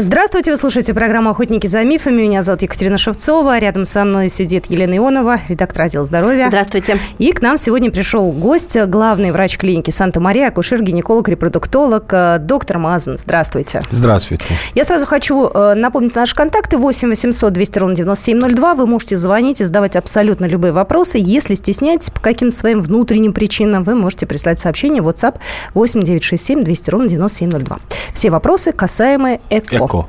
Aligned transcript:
Здравствуйте, 0.00 0.52
вы 0.52 0.56
слушаете 0.56 0.94
программу 0.94 1.30
«Охотники 1.30 1.66
за 1.66 1.82
мифами». 1.82 2.22
Меня 2.22 2.44
зовут 2.44 2.62
Екатерина 2.62 2.98
Шевцова. 2.98 3.58
Рядом 3.58 3.84
со 3.84 4.04
мной 4.04 4.28
сидит 4.28 4.66
Елена 4.66 4.96
Ионова, 4.96 5.40
редактор 5.48 5.82
отдела 5.82 6.04
здоровья. 6.04 6.46
Здравствуйте. 6.46 6.98
И 7.18 7.32
к 7.32 7.42
нам 7.42 7.58
сегодня 7.58 7.90
пришел 7.90 8.30
гость, 8.30 8.80
главный 8.80 9.32
врач 9.32 9.58
клиники 9.58 9.90
Санта-Мария, 9.90 10.46
акушер, 10.46 10.84
гинеколог, 10.84 11.28
репродуктолог, 11.28 12.04
э, 12.12 12.38
доктор 12.38 12.78
Мазан. 12.78 13.18
Здравствуйте. 13.18 13.80
Здравствуйте. 13.90 14.44
Я 14.76 14.84
сразу 14.84 15.04
хочу 15.04 15.48
э, 15.48 15.74
напомнить 15.74 16.14
наши 16.14 16.36
контакты. 16.36 16.76
8 16.76 17.08
800 17.08 17.52
200 17.52 17.78
ровно 17.80 17.96
9702. 17.96 18.74
Вы 18.76 18.86
можете 18.86 19.16
звонить 19.16 19.60
и 19.60 19.64
задавать 19.64 19.96
абсолютно 19.96 20.44
любые 20.44 20.70
вопросы. 20.70 21.18
Если 21.20 21.56
стесняетесь 21.56 22.10
по 22.10 22.20
каким-то 22.20 22.56
своим 22.56 22.82
внутренним 22.82 23.32
причинам, 23.32 23.82
вы 23.82 23.96
можете 23.96 24.26
прислать 24.26 24.60
сообщение 24.60 25.02
в 25.02 25.08
WhatsApp 25.08 25.40
8 25.74 26.02
967 26.02 26.62
200 26.62 26.90
ровно 26.90 27.08
9702. 27.08 27.80
Все 28.12 28.30
вопросы, 28.30 28.70
касаемые 28.70 29.40
ЭКО. 29.50 29.87
Эко. 29.88 30.06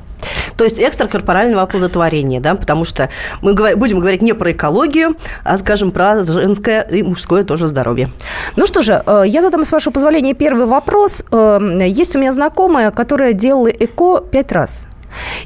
То 0.58 0.66
есть 0.66 0.80
экстракорпорального 0.80 1.62
оплодотворения, 1.62 2.42
да, 2.42 2.54
потому 2.56 2.84
что 2.84 3.10
мы 3.42 3.54
говор- 3.54 3.78
будем 3.78 4.00
говорить 4.00 4.22
не 4.22 4.34
про 4.34 4.52
экологию, 4.52 5.16
а, 5.46 5.58
скажем, 5.58 5.92
про 5.92 6.22
женское 6.24 6.82
и 6.82 7.02
мужское 7.02 7.44
тоже 7.46 7.68
здоровье. 7.68 8.10
Ну 8.58 8.66
что 8.66 8.82
же, 8.82 9.02
э, 9.06 9.24
я 9.26 9.42
задам, 9.42 9.64
с 9.64 9.72
вашего 9.72 9.94
позволения, 9.94 10.34
первый 10.34 10.66
вопрос. 10.66 11.24
Э, 11.32 11.60
Есть 11.88 12.16
у 12.16 12.20
меня 12.20 12.34
знакомая, 12.34 12.92
которая 12.92 13.32
делала 13.34 13.70
ЭКО 13.70 14.20
пять 14.30 14.52
раз. 14.52 14.88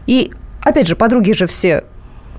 И, 0.07 0.31
опять 0.63 0.87
же, 0.87 0.95
подруги 0.95 1.33
же 1.33 1.45
все 1.45 1.83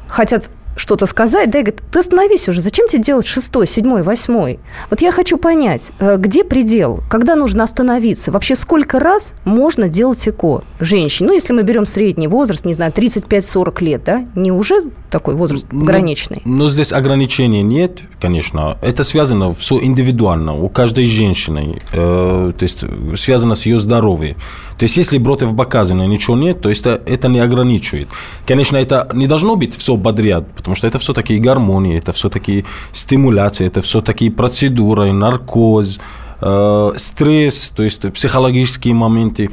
хотят 0.09 0.51
что-то 0.77 1.07
сказать, 1.07 1.51
да, 1.51 1.61
и 1.61 1.63
говорят, 1.63 1.83
ты 1.91 1.99
остановись 1.99 2.49
уже, 2.49 2.61
зачем 2.61 2.89
тебе 2.89 3.03
делать 3.03 3.27
шестой, 3.27 3.67
седьмой, 3.67 4.03
восьмой? 4.03 4.59
Вот 4.91 5.01
я 5.01 5.13
хочу 5.13 5.39
понять, 5.39 5.93
э, 5.99 6.17
где 6.17 6.45
предел, 6.45 7.01
когда 7.11 7.37
нужно 7.37 7.65
остановиться? 7.65 8.33
Вообще, 8.33 8.55
сколько 8.55 8.99
раз 8.99 9.35
можно 9.45 9.89
делать 9.89 10.27
ЭКО 10.27 10.65
женщине? 10.81 11.29
Ну, 11.29 11.35
если 11.35 11.53
мы 11.53 11.63
берем 11.63 11.87
средний 11.87 12.29
возраст, 12.29 12.65
не 12.65 12.75
знаю, 12.75 12.93
35-40 12.93 13.85
лет, 13.85 14.05
да, 14.05 14.25
не 14.35 14.53
уже 14.53 14.91
такой 15.15 15.37
возраст 15.37 15.67
Ну, 15.71 15.83
ограниченный? 15.83 16.43
Но 16.45 16.69
здесь 16.69 16.93
ограничений 16.93 17.63
нет, 17.63 18.03
конечно. 18.21 18.77
Это 18.83 19.05
связано 19.05 19.55
все 19.55 19.81
индивидуально. 19.81 20.55
У 20.55 20.69
каждой 20.69 21.07
женщины, 21.07 21.81
э, 21.93 22.53
то 22.59 22.63
есть 22.65 22.85
связано 23.17 23.55
с 23.55 23.65
ее 23.67 23.79
здоровьем. 23.79 24.35
То 24.77 24.83
есть 24.87 24.97
если 24.97 25.19
противопоказано 25.19 26.05
ничего 26.09 26.37
нет, 26.37 26.61
то 26.61 26.69
есть 26.69 26.81
это, 26.87 27.01
это 27.07 27.29
не 27.29 27.39
ограничивает. 27.39 28.09
Конечно, 28.45 28.77
это 28.77 29.09
не 29.15 29.29
должно 29.29 29.55
быть 29.55 29.77
все 29.77 29.97
подряд, 29.97 30.45
потому 30.57 30.75
что 30.75 30.89
это 30.89 30.99
все-таки 30.99 31.39
гормоны, 31.39 31.97
это 31.97 32.13
все-таки 32.13 32.65
стимуляция, 32.93 33.69
это 33.69 33.83
все-таки 33.83 34.31
процедура, 34.31 35.13
наркоз, 35.13 36.01
э, 36.41 36.93
стресс, 36.97 37.73
то 37.77 37.85
есть 37.85 38.13
психологические 38.13 38.95
моменты. 38.95 39.49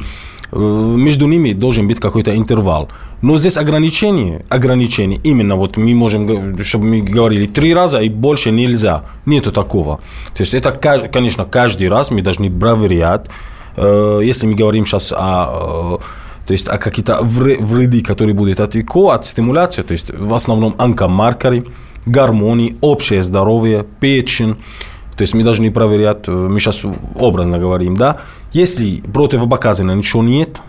Э, 0.51 0.57
между 0.97 1.27
ними 1.27 1.53
должен 1.53 1.87
быть 1.87 1.99
какой-то 1.99 2.35
интервал. 2.35 2.89
Но 3.21 3.37
здесь 3.37 3.57
ограничение, 3.57 4.43
ограничение, 4.49 5.19
именно 5.23 5.55
вот 5.55 5.77
мы 5.77 5.93
можем, 5.93 6.57
чтобы 6.63 6.85
мы 6.85 7.01
говорили, 7.01 7.45
три 7.45 7.73
раза 7.73 7.99
и 7.99 8.09
больше 8.09 8.51
нельзя. 8.51 9.03
Нету 9.25 9.51
такого. 9.51 9.99
То 10.35 10.43
есть 10.43 10.53
это, 10.53 10.71
конечно, 11.13 11.45
каждый 11.45 11.87
раз 11.89 12.11
мы 12.11 12.21
должны 12.21 12.49
проверять. 12.51 13.27
Э, 13.77 14.21
Если 14.23 14.47
мы 14.47 14.55
говорим 14.55 14.85
сейчас 14.85 15.13
о 15.15 15.97
э, 15.99 16.03
то 16.47 16.53
есть 16.53 16.67
о 16.67 16.77
какие-то 16.77 17.19
вре- 17.21 17.57
вреды, 17.61 18.01
которые 18.01 18.33
будут 18.33 18.59
от 18.59 18.75
ЭКО, 18.75 19.13
от 19.13 19.25
стимуляции, 19.25 19.83
то 19.83 19.93
есть 19.93 20.11
в 20.11 20.33
основном 20.33 20.75
онкомаркеры, 20.77 21.65
гормоны, 22.05 22.75
общее 22.81 23.21
здоровье, 23.23 23.85
печень. 23.99 24.55
То 25.15 25.23
есть 25.23 25.33
мы 25.33 25.43
должны 25.43 25.71
проверять, 25.71 26.27
э, 26.27 26.31
мы 26.31 26.59
сейчас 26.59 26.85
образно 27.19 27.59
говорим, 27.59 27.95
да. 27.95 28.17
Если 28.53 29.01
противопоказано 29.01 29.93
ничего 29.93 30.23
нет, 30.23 30.61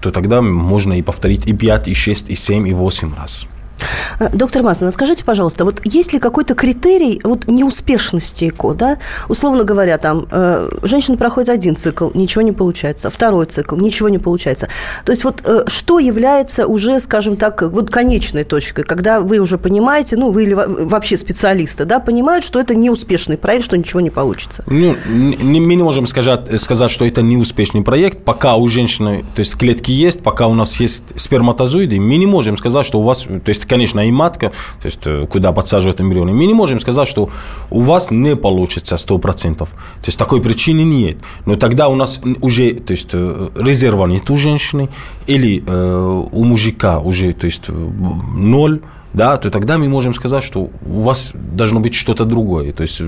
то 0.00 0.10
тогда 0.10 0.40
можно 0.40 0.94
и 0.94 1.02
повторить 1.02 1.46
и 1.46 1.52
5, 1.52 1.88
и 1.88 1.94
6, 1.94 2.30
и 2.30 2.34
7, 2.34 2.68
и 2.68 2.72
8 2.72 3.14
раз. 3.16 3.46
Э, 4.18 4.28
Доктор 4.32 4.62
Мазана, 4.62 4.90
скажите, 4.90 5.24
пожалуйста, 5.24 5.64
вот 5.64 5.80
есть 5.84 6.12
ли 6.12 6.18
какой-то 6.18 6.54
критерий 6.54 7.20
вот 7.24 7.48
неуспешности 7.48 8.48
ЭКО, 8.48 8.74
да? 8.74 8.98
Условно 9.28 9.64
говоря, 9.64 9.98
там 9.98 10.26
э, 10.30 10.68
женщина 10.82 11.16
проходит 11.16 11.48
один 11.48 11.76
цикл, 11.76 12.10
ничего 12.14 12.42
не 12.42 12.52
получается, 12.52 13.10
второй 13.10 13.46
цикл, 13.46 13.76
ничего 13.76 14.08
не 14.08 14.18
получается. 14.18 14.68
То 15.04 15.12
есть 15.12 15.24
вот 15.24 15.42
э, 15.44 15.64
что 15.66 15.98
является 15.98 16.66
уже, 16.66 17.00
скажем 17.00 17.36
так, 17.36 17.62
вот 17.62 17.90
конечной 17.90 18.44
точкой, 18.44 18.84
когда 18.84 19.20
вы 19.20 19.38
уже 19.38 19.58
понимаете, 19.58 20.16
ну, 20.16 20.30
вы 20.30 20.44
или 20.44 20.54
во- 20.54 20.66
вообще 20.68 21.16
специалисты, 21.16 21.84
да, 21.84 22.00
понимают, 22.00 22.44
что 22.44 22.60
это 22.60 22.74
неуспешный 22.74 23.36
проект, 23.36 23.64
что 23.64 23.76
ничего 23.76 24.00
не 24.00 24.10
получится? 24.10 24.64
Ну, 24.66 24.96
не- 25.08 25.60
мы 25.60 25.74
не 25.74 25.82
можем 25.82 26.06
сказать, 26.06 26.60
сказать, 26.60 26.90
что 26.90 27.04
это 27.04 27.22
неуспешный 27.22 27.82
проект, 27.82 28.24
пока 28.24 28.56
у 28.56 28.66
женщины, 28.68 29.24
то 29.34 29.40
есть 29.40 29.56
клетки 29.56 29.90
есть, 29.92 30.22
пока 30.22 30.46
у 30.46 30.54
нас 30.54 30.78
есть 30.80 31.18
сперматозоиды, 31.20 31.98
мы 32.00 32.16
не 32.16 32.26
можем 32.26 32.56
сказать, 32.56 32.86
что 32.86 33.00
у 33.00 33.02
вас, 33.02 33.22
то 33.22 33.40
есть, 33.48 33.66
конечно, 33.66 34.07
и 34.08 34.12
матка, 34.12 34.52
то 34.80 34.86
есть, 34.86 35.00
э, 35.06 35.26
куда 35.30 35.52
подсаживают 35.52 36.00
эмбрионы, 36.00 36.32
мы 36.32 36.46
не 36.46 36.54
можем 36.54 36.80
сказать, 36.80 37.08
что 37.08 37.30
у 37.70 37.80
вас 37.80 38.10
не 38.10 38.36
получится 38.36 38.96
100%. 38.96 39.68
То 39.68 40.06
есть, 40.06 40.18
такой 40.18 40.40
причины 40.40 40.82
нет. 40.82 41.18
Но 41.46 41.56
тогда 41.56 41.88
у 41.88 41.94
нас 41.94 42.20
уже, 42.40 42.72
то 42.74 42.92
есть, 42.92 43.10
э, 43.12 43.48
резерва 43.56 44.06
нет 44.06 44.30
у 44.30 44.36
женщины, 44.36 44.88
или 45.26 45.62
э, 45.66 46.28
у 46.32 46.44
мужика 46.44 46.98
уже, 47.00 47.32
то 47.32 47.46
есть, 47.46 47.64
э, 47.68 47.72
ноль, 47.72 48.80
да, 49.14 49.36
то 49.36 49.50
тогда 49.50 49.78
мы 49.78 49.88
можем 49.88 50.14
сказать, 50.14 50.44
что 50.44 50.70
у 50.86 51.02
вас 51.02 51.32
должно 51.34 51.80
быть 51.80 51.94
что-то 51.94 52.24
другое. 52.24 52.72
То 52.72 52.82
есть 52.82 53.00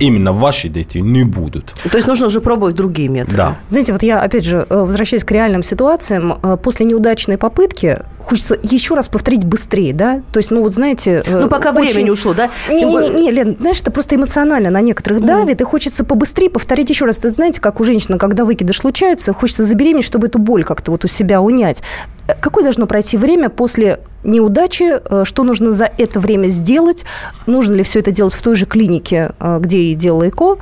именно 0.00 0.32
ваши 0.32 0.68
дети 0.68 0.98
не 0.98 1.24
будут. 1.24 1.74
То 1.90 1.96
есть 1.96 2.08
нужно 2.08 2.26
уже 2.26 2.40
пробовать 2.40 2.74
другие 2.74 3.08
методы. 3.08 3.36
Да. 3.36 3.56
Знаете, 3.68 3.92
вот 3.92 4.02
я, 4.02 4.20
опять 4.20 4.44
же, 4.44 4.66
возвращаясь 4.68 5.24
к 5.24 5.30
реальным 5.30 5.62
ситуациям, 5.62 6.38
после 6.62 6.86
неудачной 6.86 7.38
попытки 7.38 8.00
хочется 8.24 8.58
еще 8.62 8.94
раз 8.94 9.08
повторить 9.08 9.44
быстрее, 9.44 9.92
да? 9.92 10.22
То 10.32 10.38
есть, 10.38 10.50
ну 10.50 10.62
вот 10.62 10.72
знаете... 10.74 11.22
э, 11.24 11.40
Ну, 11.42 11.48
пока 11.48 11.70
очень- 11.70 11.92
время 11.92 12.02
не 12.04 12.10
ушло, 12.10 12.34
да? 12.34 12.50
Тем 12.68 12.90
более- 12.90 13.10
Не-не-не, 13.10 13.30
Лен, 13.30 13.56
знаешь, 13.60 13.80
это 13.80 13.90
просто 13.90 14.16
эмоционально 14.16 14.70
на 14.70 14.80
некоторых 14.80 15.24
давит, 15.24 15.60
и 15.60 15.64
хочется 15.64 16.04
побыстрее 16.04 16.50
повторить 16.50 16.90
еще 16.90 17.04
раз. 17.04 17.18
Ты 17.18 17.30
знаете, 17.30 17.60
как 17.60 17.80
у 17.80 17.84
женщины, 17.84 18.18
когда 18.18 18.44
выкидыш 18.44 18.78
случается, 18.78 19.32
хочется 19.32 19.64
забеременеть, 19.64 20.04
чтобы 20.04 20.26
эту 20.28 20.38
боль 20.38 20.64
как-то 20.64 20.90
вот 20.90 21.04
у 21.04 21.08
себя 21.08 21.40
унять. 21.40 21.82
Э, 22.28 22.32
Какое 22.40 22.64
должно 22.64 22.86
пройти 22.86 23.16
время 23.16 23.48
после 23.50 24.00
неудачи? 24.24 24.84
Э, 25.04 25.24
Что 25.24 25.44
нужно 25.44 25.72
за 25.72 25.84
это 25.98 26.18
время 26.20 26.48
сделать? 26.48 27.04
Нужно 27.46 27.74
ли 27.74 27.82
все 27.82 28.00
это 28.00 28.10
делать 28.10 28.32
в 28.34 28.42
той 28.42 28.54
же 28.56 28.66
клинике, 28.66 29.32
где 29.60 29.78
и 29.78 29.94
делала 29.94 30.28
ЭКО? 30.28 30.56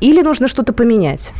Или 0.00 0.20
нужно 0.22 0.48
что-то 0.48 0.72
поменять? 0.72 1.32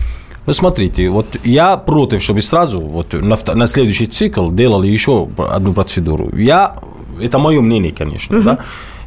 Ну, 0.46 0.52
смотрите, 0.52 1.08
вот 1.08 1.38
я 1.44 1.76
против, 1.76 2.22
чтобы 2.22 2.40
сразу 2.40 2.80
вот 2.80 3.12
на, 3.12 3.36
на 3.54 3.66
следующий 3.66 4.06
цикл 4.06 4.50
делали 4.50 4.86
еще 4.86 5.28
одну 5.36 5.72
процедуру. 5.72 6.30
Я, 6.36 6.76
это 7.20 7.38
мое 7.38 7.60
мнение, 7.60 7.92
конечно, 7.92 8.40
да. 8.40 8.58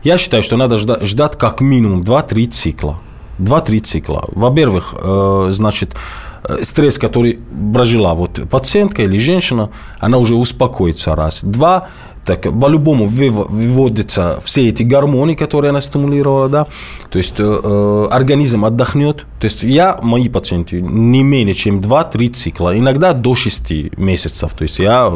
Я 0.03 0.17
считаю, 0.17 0.43
что 0.43 0.57
надо 0.57 0.77
ждать, 0.77 1.03
ждать 1.03 1.37
как 1.37 1.61
минимум 1.61 2.01
2-3 2.03 2.49
цикла. 2.51 2.99
2-3 3.39 3.79
цикла. 3.79 4.25
Во-первых, 4.27 4.95
э, 4.97 5.47
значит, 5.51 5.95
э, 6.43 6.57
стресс, 6.63 6.97
который 6.97 7.39
прожила 7.73 8.13
вот 8.13 8.49
пациентка 8.49 9.03
или 9.03 9.19
женщина, 9.19 9.69
она 9.99 10.17
уже 10.17 10.35
успокоится 10.35 11.15
раз. 11.15 11.43
Два, 11.43 11.87
так 12.25 12.43
по-любому 12.43 13.05
выв- 13.05 13.47
выводятся 13.49 14.39
все 14.43 14.69
эти 14.69 14.83
гормоны, 14.83 15.35
которые 15.35 15.69
она 15.69 15.81
стимулировала, 15.81 16.49
да, 16.49 16.67
то 17.09 17.17
есть 17.17 17.39
э, 17.39 17.43
э, 17.63 18.07
организм 18.11 18.65
отдохнет. 18.65 19.25
То 19.39 19.45
есть 19.45 19.63
я, 19.63 19.99
мои 20.01 20.29
пациенты, 20.29 20.81
не 20.81 21.23
менее 21.23 21.53
чем 21.53 21.79
2-3 21.79 22.29
цикла, 22.33 22.77
иногда 22.77 23.13
до 23.13 23.33
6 23.35 23.97
месяцев. 23.97 24.53
То 24.53 24.63
есть 24.63 24.79
я 24.79 25.07
э, 25.11 25.15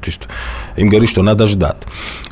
то 0.00 0.06
есть, 0.06 0.28
им 0.76 0.88
говорю, 0.88 1.06
что 1.06 1.22
надо 1.22 1.46
ждать. 1.46 1.82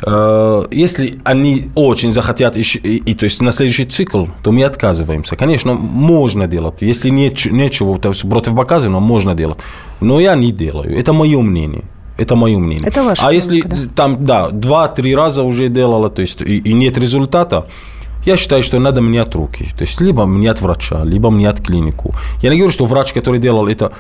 Э, 0.07 0.65
Если 0.71 1.21
они 1.25 1.63
очень 1.75 2.13
захотят, 2.13 2.57
и, 2.57 2.63
и, 2.63 3.15
то 3.15 3.25
есть 3.25 3.43
на 3.43 3.53
следующий 3.53 3.85
цикл, 3.85 4.27
то 4.43 4.53
мы 4.53 4.63
отказываемся. 4.65 5.37
Конечно, 5.37 5.75
можно 5.75 6.47
делать. 6.47 6.77
Если 6.81 7.11
нет, 7.11 7.45
нечего 7.47 7.99
то 7.99 8.09
есть 8.11 8.29
противопоказанного, 8.29 9.01
можно 9.01 9.35
делать. 9.35 9.59
Но 10.01 10.21
я 10.21 10.35
не 10.37 10.53
делаю. 10.53 10.97
Это 10.99 11.13
мое 11.13 11.41
мнение. 11.43 11.83
Это 12.19 12.35
мое 12.35 12.59
мнение. 12.59 12.89
Это 12.89 13.05
ваше 13.05 13.23
а 13.25 13.33
если 13.33 13.63
мнение, 13.63 13.89
там, 13.95 14.25
да, 14.25 14.49
два-три 14.51 15.15
раза 15.15 15.43
уже 15.43 15.69
делала, 15.69 16.09
то 16.09 16.23
есть 16.23 16.43
и, 16.43 16.59
и 16.59 16.73
нет 16.73 16.99
результата, 16.99 17.67
я 18.27 18.37
считаю, 18.37 18.63
что 18.63 18.79
надо 18.81 19.01
менять 19.01 19.35
руки. 19.35 19.69
То 19.79 19.85
есть 19.85 20.01
либо 20.01 20.25
менять 20.25 20.61
врача, 20.61 21.05
либо 21.05 21.31
менять 21.31 21.63
клинику. 21.65 22.15
Я 22.43 22.51
не 22.51 22.57
говорю, 22.57 22.73
что 22.73 22.87
врач, 22.87 23.13
который 23.13 23.39
делал 23.39 23.69
это, 23.69 23.93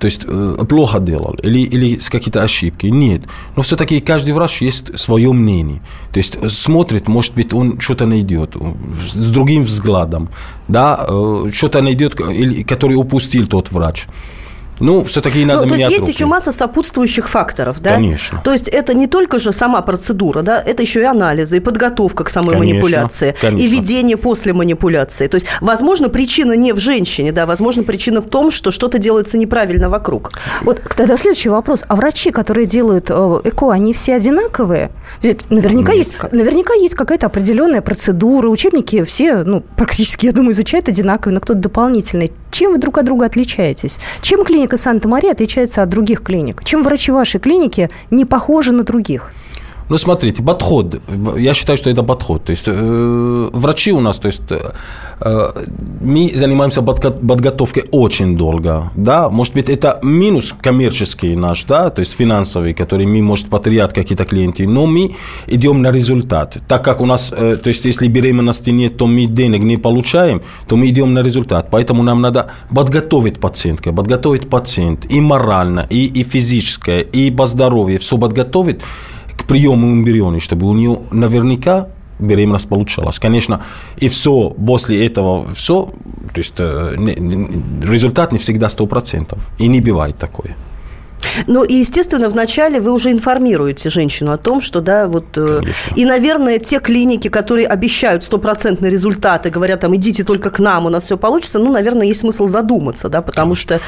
то 0.00 0.06
есть 0.06 0.24
э, 0.28 0.64
плохо 0.68 0.98
делал 0.98 1.36
или, 1.44 1.60
или 1.60 1.98
с 1.98 2.08
какие-то 2.08 2.42
ошибки. 2.42 2.86
Нет. 2.86 3.22
Но 3.56 3.62
все-таки 3.62 4.00
каждый 4.00 4.34
врач 4.34 4.62
есть 4.62 4.98
свое 4.98 5.32
мнение. 5.32 5.80
То 6.12 6.18
есть 6.18 6.50
смотрит, 6.50 7.08
может 7.08 7.34
быть, 7.34 7.54
он 7.54 7.78
что-то 7.78 8.06
найдет 8.06 8.56
э, 8.56 8.60
с 9.06 9.30
другим 9.30 9.64
взглядом, 9.64 10.28
да, 10.68 11.06
э, 11.08 11.46
что-то 11.52 11.80
найдет, 11.80 12.14
который 12.14 12.96
упустил 12.96 13.46
тот 13.46 13.70
врач. 13.70 14.06
Ну, 14.80 15.04
все-таки 15.04 15.44
надо 15.44 15.62
ну, 15.62 15.68
то 15.68 15.74
есть 15.74 15.90
есть 15.90 16.00
руки. 16.00 16.12
еще 16.12 16.26
масса 16.26 16.52
сопутствующих 16.52 17.28
факторов, 17.28 17.80
да? 17.80 17.94
Конечно. 17.94 18.40
То 18.44 18.52
есть 18.52 18.68
это 18.68 18.94
не 18.94 19.06
только 19.06 19.38
же 19.38 19.52
сама 19.52 19.82
процедура, 19.82 20.42
да, 20.42 20.62
это 20.62 20.82
еще 20.82 21.00
и 21.00 21.04
анализы, 21.04 21.56
и 21.56 21.60
подготовка 21.60 22.24
к 22.24 22.30
самой 22.30 22.54
Конечно, 22.54 22.74
манипуляции, 22.74 23.34
конечно. 23.40 23.64
и 23.64 23.68
ведение 23.68 24.16
после 24.16 24.52
манипуляции. 24.52 25.26
То 25.26 25.36
есть, 25.36 25.46
возможно, 25.60 26.08
причина 26.08 26.52
не 26.52 26.72
в 26.72 26.78
женщине, 26.78 27.32
да, 27.32 27.46
возможно, 27.46 27.82
причина 27.82 28.20
в 28.20 28.26
том, 28.26 28.50
что 28.50 28.70
что-то 28.70 28.98
делается 28.98 29.38
неправильно 29.38 29.88
вокруг. 29.88 30.32
Вот 30.62 30.82
тогда 30.96 31.16
следующий 31.16 31.48
вопрос. 31.48 31.84
А 31.88 31.96
врачи, 31.96 32.30
которые 32.30 32.66
делают 32.66 33.10
э, 33.10 33.40
ЭКО, 33.44 33.72
они 33.72 33.92
все 33.92 34.14
одинаковые? 34.14 34.90
Ведь 35.22 35.50
наверняка, 35.50 35.92
Нет. 35.92 35.98
есть, 35.98 36.32
наверняка 36.32 36.74
есть 36.74 36.94
какая-то 36.94 37.26
определенная 37.26 37.80
процедура, 37.80 38.48
учебники 38.48 39.02
все, 39.04 39.44
ну, 39.44 39.60
практически, 39.60 40.26
я 40.26 40.32
думаю, 40.32 40.52
изучают 40.52 40.88
одинаковые, 40.88 41.34
но 41.34 41.40
кто-то 41.40 41.60
дополнительный. 41.60 42.32
Чем 42.50 42.72
вы 42.72 42.78
друг 42.78 42.98
от 42.98 43.04
друга 43.04 43.26
отличаетесь? 43.26 43.98
Чем 44.20 44.44
клиника 44.44 44.76
Санта-Мария 44.76 45.32
отличается 45.32 45.82
от 45.82 45.88
других 45.88 46.22
клиник? 46.22 46.64
Чем 46.64 46.82
врачи 46.82 47.12
вашей 47.12 47.40
клиники 47.40 47.90
не 48.10 48.24
похожи 48.24 48.72
на 48.72 48.82
других? 48.82 49.32
Ну, 49.88 49.98
смотрите, 49.98 50.42
подход. 50.42 51.00
Я 51.38 51.54
считаю, 51.54 51.78
что 51.78 51.90
это 51.90 52.02
подход. 52.02 52.44
То 52.44 52.50
есть 52.50 52.68
э, 52.68 53.50
врачи 53.52 53.92
у 53.92 54.00
нас, 54.00 54.18
то 54.18 54.28
есть 54.28 54.42
э, 55.20 55.52
мы 56.00 56.28
занимаемся 56.28 56.80
подго- 56.80 57.26
подготовкой 57.26 57.84
очень 57.90 58.36
долго, 58.36 58.90
да. 58.96 59.30
Может 59.30 59.54
быть, 59.54 59.70
это 59.70 59.98
минус 60.02 60.54
коммерческий 60.60 61.36
наш, 61.36 61.64
да, 61.64 61.88
то 61.90 62.00
есть 62.00 62.12
финансовый, 62.12 62.74
который 62.74 63.06
мы, 63.06 63.22
может, 63.22 63.48
потерять 63.48 63.94
какие-то 63.94 64.24
клиенты, 64.24 64.66
но 64.66 64.86
мы 64.86 65.16
идем 65.46 65.80
на 65.82 65.90
результат. 65.90 66.58
Так 66.68 66.84
как 66.84 67.00
у 67.00 67.06
нас, 67.06 67.32
э, 67.36 67.56
то 67.56 67.68
есть 67.68 67.86
если 67.86 68.08
беременности 68.08 68.70
нет, 68.70 68.96
то 68.98 69.06
мы 69.06 69.24
денег 69.26 69.62
не 69.62 69.78
получаем, 69.78 70.42
то 70.66 70.76
мы 70.76 70.88
идем 70.88 71.14
на 71.14 71.22
результат. 71.22 71.68
Поэтому 71.70 72.02
нам 72.02 72.20
надо 72.20 72.50
подготовить 72.74 73.40
пациентка, 73.40 73.92
подготовить 73.92 74.50
пациент 74.50 75.06
и 75.10 75.20
морально, 75.20 75.86
и, 75.88 76.20
и 76.20 76.24
физическое, 76.24 77.00
и 77.00 77.30
по 77.30 77.46
здоровью, 77.46 77.98
все 77.98 78.18
подготовить 78.18 78.80
к 79.48 79.50
приему 79.50 79.92
эмбриона, 79.92 80.40
чтобы 80.40 80.66
у 80.66 80.74
нее 80.74 80.98
наверняка 81.10 81.88
беременность 82.18 82.68
получалась. 82.68 83.18
Конечно, 83.18 83.62
и 83.96 84.08
все, 84.08 84.50
после 84.50 85.06
этого 85.06 85.46
все, 85.54 85.88
то 86.34 86.38
есть 86.38 86.54
э, 86.58 86.94
результат 87.82 88.32
не 88.32 88.38
всегда 88.38 88.66
100%. 88.66 89.38
И 89.58 89.68
не 89.68 89.80
бывает 89.80 90.18
такое. 90.18 90.54
Ну 91.46 91.64
и, 91.64 91.74
естественно, 91.74 92.28
вначале 92.28 92.80
вы 92.80 92.92
уже 92.92 93.10
информируете 93.10 93.90
женщину 93.90 94.32
о 94.32 94.38
том, 94.38 94.60
что, 94.60 94.80
да, 94.80 95.06
вот... 95.06 95.24
э, 95.36 95.58
Конечно. 95.60 95.94
И, 95.94 96.04
наверное, 96.04 96.58
те 96.58 96.80
клиники, 96.80 97.28
которые 97.28 97.66
обещают 97.66 98.24
стопроцентные 98.24 98.90
результаты, 98.90 99.50
говорят, 99.50 99.80
там, 99.80 99.94
идите 99.96 100.24
только 100.24 100.50
к 100.50 100.58
нам, 100.58 100.86
у 100.86 100.88
нас 100.88 101.04
все 101.04 101.16
получится, 101.16 101.58
ну, 101.58 101.72
наверное, 101.72 102.06
есть 102.06 102.20
смысл 102.20 102.46
задуматься, 102.46 103.08
да, 103.08 103.22
потому 103.22 103.54
что... 103.54 103.80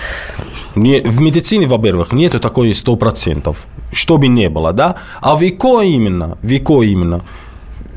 Не, 0.75 1.01
в 1.01 1.21
медицине, 1.21 1.67
во-первых, 1.67 2.13
нету 2.13 2.41
такой 2.41 2.71
100%, 2.71 3.57
что 3.93 4.19
бы 4.19 4.29
не 4.29 4.49
было, 4.49 4.73
да? 4.73 4.97
А 5.21 5.35
в 5.35 5.43
ЭКО 5.43 5.83
именно, 5.83 6.39
в 6.43 6.53
ЭКО 6.57 6.83
именно, 6.83 7.23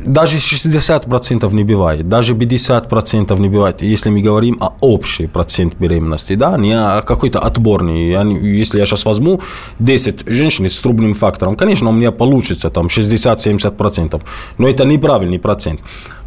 даже 0.06 0.38
60% 0.38 1.54
не 1.54 1.64
бывает, 1.64 2.08
даже 2.08 2.34
50% 2.34 3.40
не 3.40 3.50
бывает, 3.50 3.82
если 3.82 4.10
мы 4.10 4.22
говорим 4.22 4.58
о 4.60 4.74
общий 4.82 5.28
процент 5.28 5.76
беременности, 5.76 6.36
да, 6.36 6.58
не 6.58 6.74
о 6.74 7.02
какой-то 7.02 7.40
отборный. 7.40 8.10
Я 8.10 8.24
если 8.24 8.80
я 8.80 8.86
сейчас 8.86 9.06
возьму 9.06 9.42
10 9.80 10.28
женщин 10.28 10.66
с 10.70 10.80
трубным 10.80 11.14
фактором, 11.14 11.56
конечно, 11.56 11.90
у 11.90 11.94
меня 11.94 12.12
получится 12.12 12.70
там 12.70 12.88
60-70%, 12.88 14.22
но 14.58 14.68
это 14.68 14.86
неправильный 14.86 15.40
процент. 15.40 15.82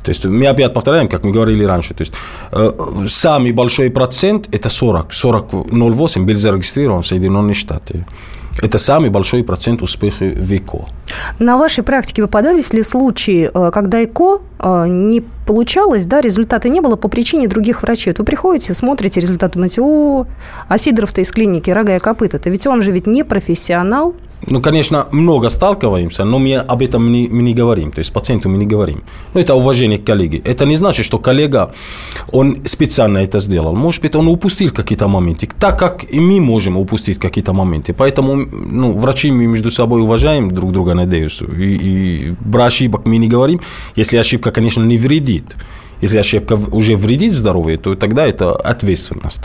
То 0.05 0.11
есть 0.11 0.25
мы 0.25 0.47
опять 0.47 0.73
повторяем, 0.73 1.09
как 1.09 1.25
мы 1.25 1.33
говорили 1.33 1.65
раньше, 1.65 1.93
то 1.95 2.03
есть 2.03 2.13
э, 2.53 2.71
самый 3.09 3.53
большой 3.53 3.91
процент 3.91 4.49
это 4.55 4.71
40, 4.71 5.11
40,08 5.11 6.25
был 6.25 6.37
зарегистрирован 6.37 7.03
в 7.03 7.07
Соединенных 7.07 7.57
Штатах. 7.57 8.03
Это 8.63 8.79
самый 8.79 9.11
большой 9.11 9.45
процент 9.45 9.83
успеха 9.83 10.25
в 10.25 10.53
ЭКО. 10.57 10.87
На 11.39 11.57
вашей 11.57 11.85
практике 11.85 12.23
попадались 12.23 12.73
ли 12.73 12.83
случаи, 12.83 13.51
э, 13.53 13.71
когда 13.71 14.03
ЭКО 14.03 14.41
э, 14.59 14.87
не 14.89 15.21
получалось, 15.21 16.07
да, 16.07 16.21
результата 16.21 16.69
не 16.69 16.81
было 16.81 16.97
по 16.97 17.09
причине 17.09 17.49
других 17.49 17.83
врачей? 17.83 18.13
Вот 18.13 18.19
вы 18.19 18.25
приходите, 18.25 18.75
смотрите 18.75 19.21
результат, 19.21 19.53
думаете, 19.53 19.83
о, 19.83 20.27
а 20.69 20.79
Сидоров-то 20.79 21.21
из 21.21 21.31
клиники 21.31 21.71
рога 21.71 21.97
и 21.97 21.99
копыта-то, 21.99 22.49
ведь 22.51 22.67
он 22.67 22.83
же 22.83 22.93
ведь 22.93 23.07
не 23.07 23.25
профессионал. 23.25 24.15
Ну, 24.43 24.61
конечно, 24.61 25.07
много 25.13 25.49
сталкиваемся, 25.49 26.25
но 26.25 26.39
мы 26.39 26.57
об 26.57 26.83
этом 26.83 27.11
не, 27.11 27.27
мы 27.27 27.43
не 27.43 27.55
говорим, 27.55 27.91
то 27.91 28.01
есть 28.01 28.13
пациенту 28.13 28.49
мы 28.49 28.59
не 28.59 28.67
говорим. 28.67 29.03
Но 29.35 29.41
это 29.41 29.55
уважение 29.55 29.99
к 29.99 30.05
коллеге. 30.05 30.39
Это 30.45 30.67
не 30.67 30.77
значит, 30.77 31.07
что 31.07 31.19
коллега, 31.19 31.73
он 32.33 32.65
специально 32.65 33.19
это 33.19 33.41
сделал. 33.41 33.75
Может 33.75 34.03
быть, 34.03 34.15
он 34.15 34.29
упустил 34.29 34.71
какие-то 34.71 35.09
моменты, 35.09 35.49
так 35.59 35.79
как 35.79 36.05
и 36.15 36.21
мы 36.21 36.41
можем 36.41 36.77
упустить 36.77 37.19
какие-то 37.19 37.55
моменты. 37.55 37.93
Поэтому, 37.93 38.37
ну, 38.37 38.93
врачи 38.93 39.31
мы 39.31 39.47
между 39.47 39.71
собой 39.71 40.03
уважаем 40.03 40.51
друг 40.51 40.71
друга, 40.73 40.95
надеюсь, 40.95 41.43
и, 41.43 41.77
и 41.77 42.35
про 42.53 42.67
ошибок 42.67 43.07
мы 43.07 43.17
не 43.17 43.29
говорим, 43.29 43.61
если 43.97 44.19
ошибка, 44.19 44.51
конечно, 44.51 44.85
не 44.85 44.99
вредит. 44.99 45.57
Если 46.03 46.19
ошибка 46.19 46.59
уже 46.73 46.95
вредит 46.95 47.33
здоровью, 47.33 47.79
то 47.79 47.95
тогда 47.95 48.27
это 48.27 48.55
ответственность, 48.55 49.41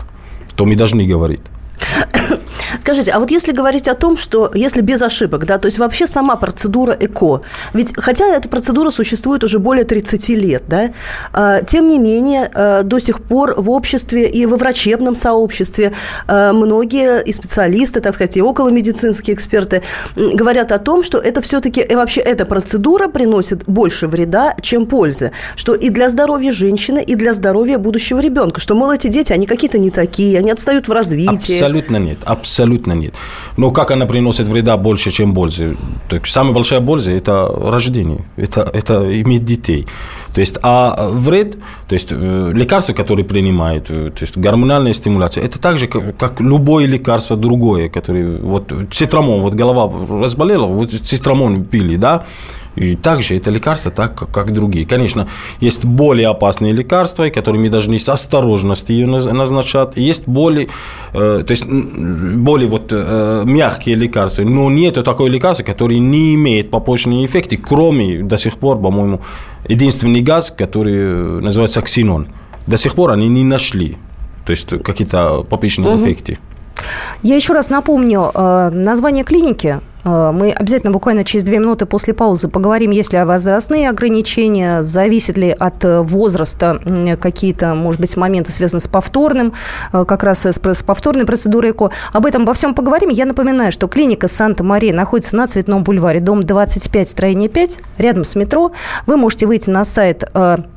то 0.54 0.66
мы 0.66 0.76
должны 0.76 1.06
говорить. 1.06 1.40
Скажите, 2.80 3.12
а 3.12 3.18
вот 3.18 3.30
если 3.30 3.52
говорить 3.52 3.88
о 3.88 3.94
том, 3.94 4.16
что 4.16 4.50
если 4.54 4.80
без 4.80 5.02
ошибок, 5.02 5.46
да, 5.46 5.58
то 5.58 5.66
есть 5.66 5.78
вообще 5.78 6.06
сама 6.06 6.36
процедура 6.36 6.96
ЭКО, 6.98 7.40
ведь 7.72 7.94
хотя 7.96 8.26
эта 8.26 8.48
процедура 8.48 8.90
существует 8.90 9.44
уже 9.44 9.58
более 9.58 9.84
30 9.84 10.28
лет, 10.30 10.64
да, 10.68 10.92
а, 11.32 11.62
тем 11.62 11.88
не 11.88 11.98
менее 11.98 12.50
а, 12.54 12.82
до 12.82 12.98
сих 12.98 13.22
пор 13.22 13.54
в 13.56 13.70
обществе 13.70 14.28
и 14.28 14.46
во 14.46 14.56
врачебном 14.56 15.14
сообществе 15.14 15.92
а, 16.26 16.52
многие 16.52 17.22
и 17.22 17.32
специалисты, 17.32 18.00
так 18.00 18.14
сказать, 18.14 18.36
и 18.36 18.42
околомедицинские 18.42 19.34
эксперты 19.34 19.82
говорят 20.16 20.72
о 20.72 20.78
том, 20.78 21.02
что 21.02 21.18
это 21.18 21.40
все-таки 21.40 21.80
и 21.80 21.94
вообще 21.94 22.20
эта 22.20 22.46
процедура 22.46 23.08
приносит 23.08 23.64
больше 23.66 24.06
вреда, 24.06 24.54
чем 24.60 24.86
пользы, 24.86 25.32
что 25.56 25.74
и 25.74 25.88
для 25.88 26.08
здоровья 26.08 26.52
женщины, 26.52 27.02
и 27.02 27.14
для 27.14 27.32
здоровья 27.32 27.78
будущего 27.78 28.20
ребенка, 28.20 28.60
что, 28.60 28.74
мол, 28.74 28.92
эти 28.92 29.08
дети, 29.08 29.32
они 29.32 29.46
какие-то 29.46 29.78
не 29.78 29.90
такие, 29.90 30.38
они 30.38 30.50
отстают 30.50 30.88
в 30.88 30.92
развитии. 30.92 31.54
Абсолютно 31.54 31.96
нет, 31.96 32.18
абсолютно 32.24 32.51
нет. 32.58 33.14
Но 33.56 33.70
как 33.70 33.90
она 33.90 34.06
приносит 34.06 34.48
вреда 34.48 34.76
больше, 34.76 35.10
чем 35.10 35.34
пользы? 35.34 35.76
Так, 36.08 36.26
самая 36.26 36.54
большая 36.54 36.80
польза– 36.80 37.10
это 37.12 37.46
рождение, 37.46 38.24
это, 38.36 38.68
это 38.72 39.20
иметь 39.22 39.44
детей. 39.44 39.86
То 40.34 40.40
есть, 40.40 40.56
а 40.62 41.08
вред, 41.10 41.56
то 41.88 41.94
есть 41.94 42.08
э, 42.10 42.50
лекарства, 42.54 42.94
которые 42.94 43.24
принимают, 43.24 43.90
э, 43.90 44.10
то 44.10 44.22
есть 44.22 44.36
гормональная 44.38 44.94
стимуляция, 44.94 45.44
это 45.44 45.58
так 45.58 45.78
же, 45.78 45.86
как, 45.86 46.16
как 46.16 46.40
любое 46.40 46.86
лекарство 46.86 47.36
другое, 47.36 47.88
которое, 47.88 48.38
вот 48.38 48.72
цитрамон, 48.90 49.40
вот 49.42 49.54
голова 49.54 49.92
разболела, 50.22 50.66
вот 50.66 50.90
цитрамон 50.90 51.64
пили, 51.64 51.96
да, 51.96 52.24
и 52.76 52.96
также 52.96 53.36
это 53.36 53.50
лекарства, 53.50 53.90
так 53.90 54.14
как, 54.14 54.52
другие. 54.52 54.86
Конечно, 54.86 55.28
есть 55.60 55.84
более 55.84 56.28
опасные 56.28 56.72
лекарства, 56.72 57.28
которые 57.28 57.60
мы 57.60 57.68
должны 57.68 57.98
с 57.98 58.08
осторожностью 58.08 59.06
наз- 59.06 59.32
назначать. 59.32 59.96
Есть 59.96 60.26
более, 60.26 60.68
э, 61.12 61.42
то 61.46 61.50
есть 61.50 61.66
более 61.66 62.68
вот 62.68 62.92
э, 62.92 63.42
мягкие 63.44 63.96
лекарства, 63.96 64.42
но 64.42 64.70
нет 64.70 64.94
такого 65.04 65.26
лекарства, 65.28 65.64
которое 65.64 65.98
не 65.98 66.34
имеет 66.34 66.70
побочные 66.70 67.26
эффекты, 67.26 67.56
кроме 67.56 68.22
до 68.22 68.36
сих 68.38 68.56
пор, 68.56 68.80
по-моему, 68.80 69.20
единственный 69.68 70.22
газ, 70.22 70.50
который 70.50 70.94
э, 70.96 71.40
называется 71.40 71.82
ксенон. 71.82 72.28
До 72.66 72.76
сих 72.76 72.94
пор 72.94 73.10
они 73.10 73.28
не 73.28 73.44
нашли, 73.44 73.96
то 74.46 74.52
есть 74.52 74.68
какие-то 74.82 75.44
побочные 75.48 75.96
эффекты. 75.96 76.38
Я 77.22 77.36
еще 77.36 77.52
раз 77.52 77.70
напомню 77.70 78.30
название 78.34 79.24
клиники. 79.24 79.80
Э, 80.04 80.30
Мы 80.32 80.50
обязательно 80.50 80.92
буквально 80.92 81.24
через 81.24 81.44
две 81.44 81.58
минуты 81.58 81.86
после 81.86 82.14
паузы 82.14 82.48
поговорим, 82.48 82.90
есть 82.90 83.12
ли 83.12 83.22
возрастные 83.22 83.88
ограничения, 83.88 84.82
зависит 84.82 85.38
ли 85.38 85.50
от 85.50 85.84
э, 85.84 86.00
возраста 86.00 86.80
какие-то, 87.20 87.74
может 87.74 88.00
быть, 88.00 88.16
моменты, 88.16 88.52
связанные 88.52 88.80
с 88.80 88.88
повторным, 88.88 89.52
э, 89.92 90.04
как 90.04 90.22
раз 90.22 90.46
с, 90.46 90.58
повторной 90.58 91.24
процедурой 91.24 91.70
ЭКО. 91.72 91.90
Об 92.12 92.26
этом 92.26 92.42
обо 92.42 92.54
всем 92.54 92.74
поговорим. 92.74 93.10
Я 93.10 93.26
напоминаю, 93.26 93.72
что 93.72 93.88
клиника 93.88 94.28
Санта-Мария 94.28 94.92
находится 94.92 95.36
на 95.36 95.46
Цветном 95.46 95.84
бульваре, 95.84 96.20
дом 96.20 96.44
25, 96.44 97.08
строение 97.08 97.48
5, 97.48 97.80
рядом 97.98 98.24
с 98.24 98.36
метро. 98.36 98.72
Вы 99.06 99.16
можете 99.16 99.46
выйти 99.46 99.70
на 99.70 99.84
сайт 99.84 100.24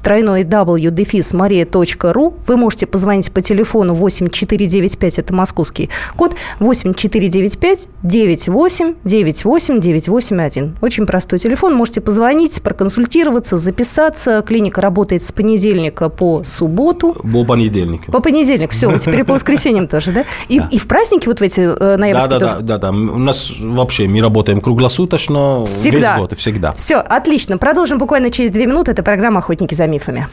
тройной 0.04 0.44
w 0.44 2.34
Вы 2.48 2.58
можете 2.58 2.86
позвонить 2.86 3.32
по 3.32 3.42
телефону 3.42 3.94
8495, 3.94 5.20
это 5.20 5.34
московский 5.34 5.90
код, 6.16 6.36
8495 6.60 7.88
98 8.04 8.96
98 9.16 9.80
981. 9.80 10.78
Очень 10.82 11.06
простой 11.06 11.40
телефон. 11.40 11.74
Можете 11.76 12.02
позвонить, 12.02 12.62
проконсультироваться, 12.62 13.58
записаться. 13.58 14.42
Клиника 14.42 14.82
работает 14.82 15.24
с 15.24 15.32
понедельника 15.32 16.10
по 16.10 16.44
субботу. 16.44 17.14
По 17.14 17.46
понедельникам. 17.46 18.12
По 18.12 18.20
понедельник, 18.20 18.72
все, 18.72 18.98
теперь 18.98 19.24
по 19.24 19.34
воскресеньям 19.34 19.88
тоже, 19.88 20.12
да? 20.12 20.26
И, 20.50 20.62
и 20.72 20.78
в 20.78 20.88
праздники 20.88 21.28
вот 21.28 21.40
в 21.40 21.44
эти 21.44 21.62
э, 21.62 21.76
Да, 21.78 21.98
ноябрьские 21.98 22.40
да, 22.40 22.48
тоже? 22.48 22.64
да, 22.64 22.78
да, 22.78 22.92
да. 22.92 22.98
У 22.98 23.20
нас 23.20 23.52
вообще 23.60 24.08
мы 24.08 24.22
работаем 24.22 24.62
круглосуточно, 24.62 25.66
Всегда. 25.66 25.98
весь 25.98 26.20
год, 26.20 26.38
всегда. 26.38 26.72
Все, 26.74 26.98
отлично. 26.98 27.58
Продолжим 27.58 27.98
буквально 27.98 28.30
через 28.30 28.52
две 28.52 28.66
минуты. 28.66 28.92
Это 28.92 29.04
программа 29.04 29.40
«Охотники 29.40 29.74
за 29.76 29.88
мифами». 29.88 30.28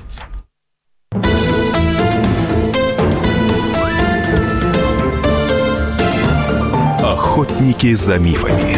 Охотники 7.33 7.95
за 7.95 8.19
мифами. 8.19 8.77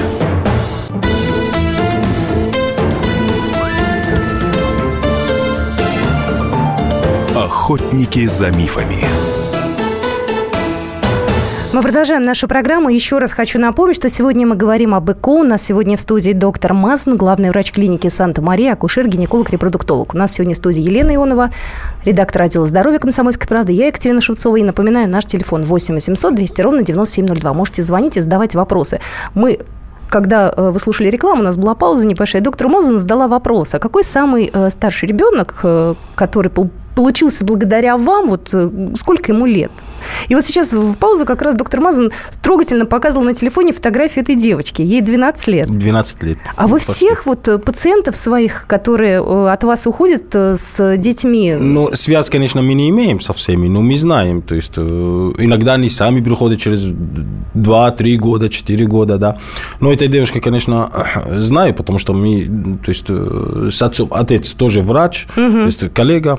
Охотники 7.34 8.26
за 8.26 8.50
мифами. 8.52 9.24
Мы 11.75 11.83
продолжаем 11.83 12.23
нашу 12.23 12.47
программу. 12.47 12.88
Еще 12.88 13.19
раз 13.19 13.33
хочу 13.33 13.59
напомнить, 13.59 13.97
что 13.97 14.09
сегодня 14.09 14.47
мы 14.47 14.54
говорим 14.54 14.95
об 14.95 15.11
ЭКО. 15.11 15.31
У 15.31 15.43
нас 15.43 15.61
сегодня 15.61 15.97
в 15.97 16.00
студии 16.00 16.31
доктор 16.31 16.73
Мазн, 16.73 17.16
главный 17.16 17.50
врач 17.50 17.73
клиники 17.73 18.07
Санта-Мария, 18.07 18.75
акушер, 18.75 19.09
гинеколог, 19.09 19.50
репродуктолог. 19.50 20.14
У 20.14 20.16
нас 20.16 20.35
сегодня 20.35 20.54
в 20.54 20.59
студии 20.59 20.81
Елена 20.81 21.12
Ионова, 21.16 21.50
редактор 22.04 22.43
отдела 22.43 22.69
здоровья 22.69 23.00
«Комсомольской 23.00 23.49
правды». 23.49 23.73
Я 23.73 23.88
Екатерина 23.88 24.21
Шевцова. 24.21 24.54
И 24.54 24.62
напоминаю, 24.62 25.11
наш 25.11 25.26
телефон 25.26 25.64
8 25.64 25.95
800 25.95 26.37
200 26.37 26.61
ровно 26.61 26.83
9702. 26.85 27.52
Можете 27.52 27.83
звонить 27.83 28.16
и 28.19 28.21
задавать 28.21 28.54
вопросы. 28.54 29.00
Мы 29.35 29.59
когда 30.09 30.54
э, 30.57 30.71
вы 30.71 30.78
слушали 30.78 31.09
рекламу, 31.09 31.40
у 31.40 31.45
нас 31.45 31.57
была 31.59 31.75
пауза 31.75 32.07
небольшая, 32.07 32.40
доктор 32.40 32.69
Мозен 32.69 33.00
задала 33.00 33.26
вопрос, 33.26 33.75
а 33.75 33.81
какой 33.81 34.04
самый 34.04 34.49
э, 34.52 34.71
старший 34.71 35.09
ребенок, 35.09 35.59
э, 35.64 35.97
который 36.14 36.52
получился 36.95 37.45
благодаря 37.45 37.97
вам, 37.97 38.28
вот 38.28 38.54
сколько 38.97 39.33
ему 39.33 39.45
лет? 39.45 39.73
И 40.28 40.34
вот 40.34 40.44
сейчас 40.44 40.73
в 40.73 40.94
паузу 40.94 41.25
как 41.25 41.42
раз 41.42 41.54
доктор 41.54 41.80
Мазан 41.80 42.11
трогательно 42.42 42.87
показывал 42.87 43.25
на 43.25 43.34
телефоне 43.34 43.73
фотографию 43.73 44.25
этой 44.25 44.34
девочки. 44.34 44.82
Ей 44.82 45.00
12 45.00 45.46
лет. 45.49 45.70
12 45.70 46.23
лет. 46.23 46.38
А 46.56 46.66
вы 46.66 46.78
всех 46.78 47.26
вот 47.26 47.49
пациентов 47.64 48.16
своих, 48.16 48.66
которые 48.66 49.20
от 49.50 49.64
вас 49.64 49.87
уходят 49.87 50.34
с 50.34 50.96
детьми... 50.96 51.54
Ну, 51.54 51.90
связь, 51.94 52.30
конечно, 52.30 52.62
мы 52.62 52.75
не 52.75 52.90
имеем 52.90 53.20
со 53.20 53.32
всеми, 53.32 53.68
но 53.68 53.82
мы 53.82 53.96
знаем. 53.96 54.42
То 54.42 54.54
есть 54.54 54.76
иногда 54.76 55.75
они 55.75 55.88
сами 55.88 56.20
приходят 56.20 56.61
через 56.61 56.84
2-3 57.54 58.16
года, 58.16 58.49
4 58.49 58.87
года, 58.87 59.18
да. 59.18 59.38
Но 59.80 59.92
этой 59.92 60.08
девушкой, 60.08 60.40
конечно, 60.40 60.90
знаю, 61.38 61.75
потому 61.75 61.99
что 61.99 62.12
мы, 62.12 62.44
то 62.84 62.90
есть, 62.90 63.06
э, 63.08 63.68
с 63.73 63.82
отцом, 63.82 64.08
отец 64.11 64.52
тоже 64.52 64.80
врач, 64.80 65.26
угу. 65.37 65.61
то 65.61 65.66
есть 65.66 65.94
коллега. 65.94 66.38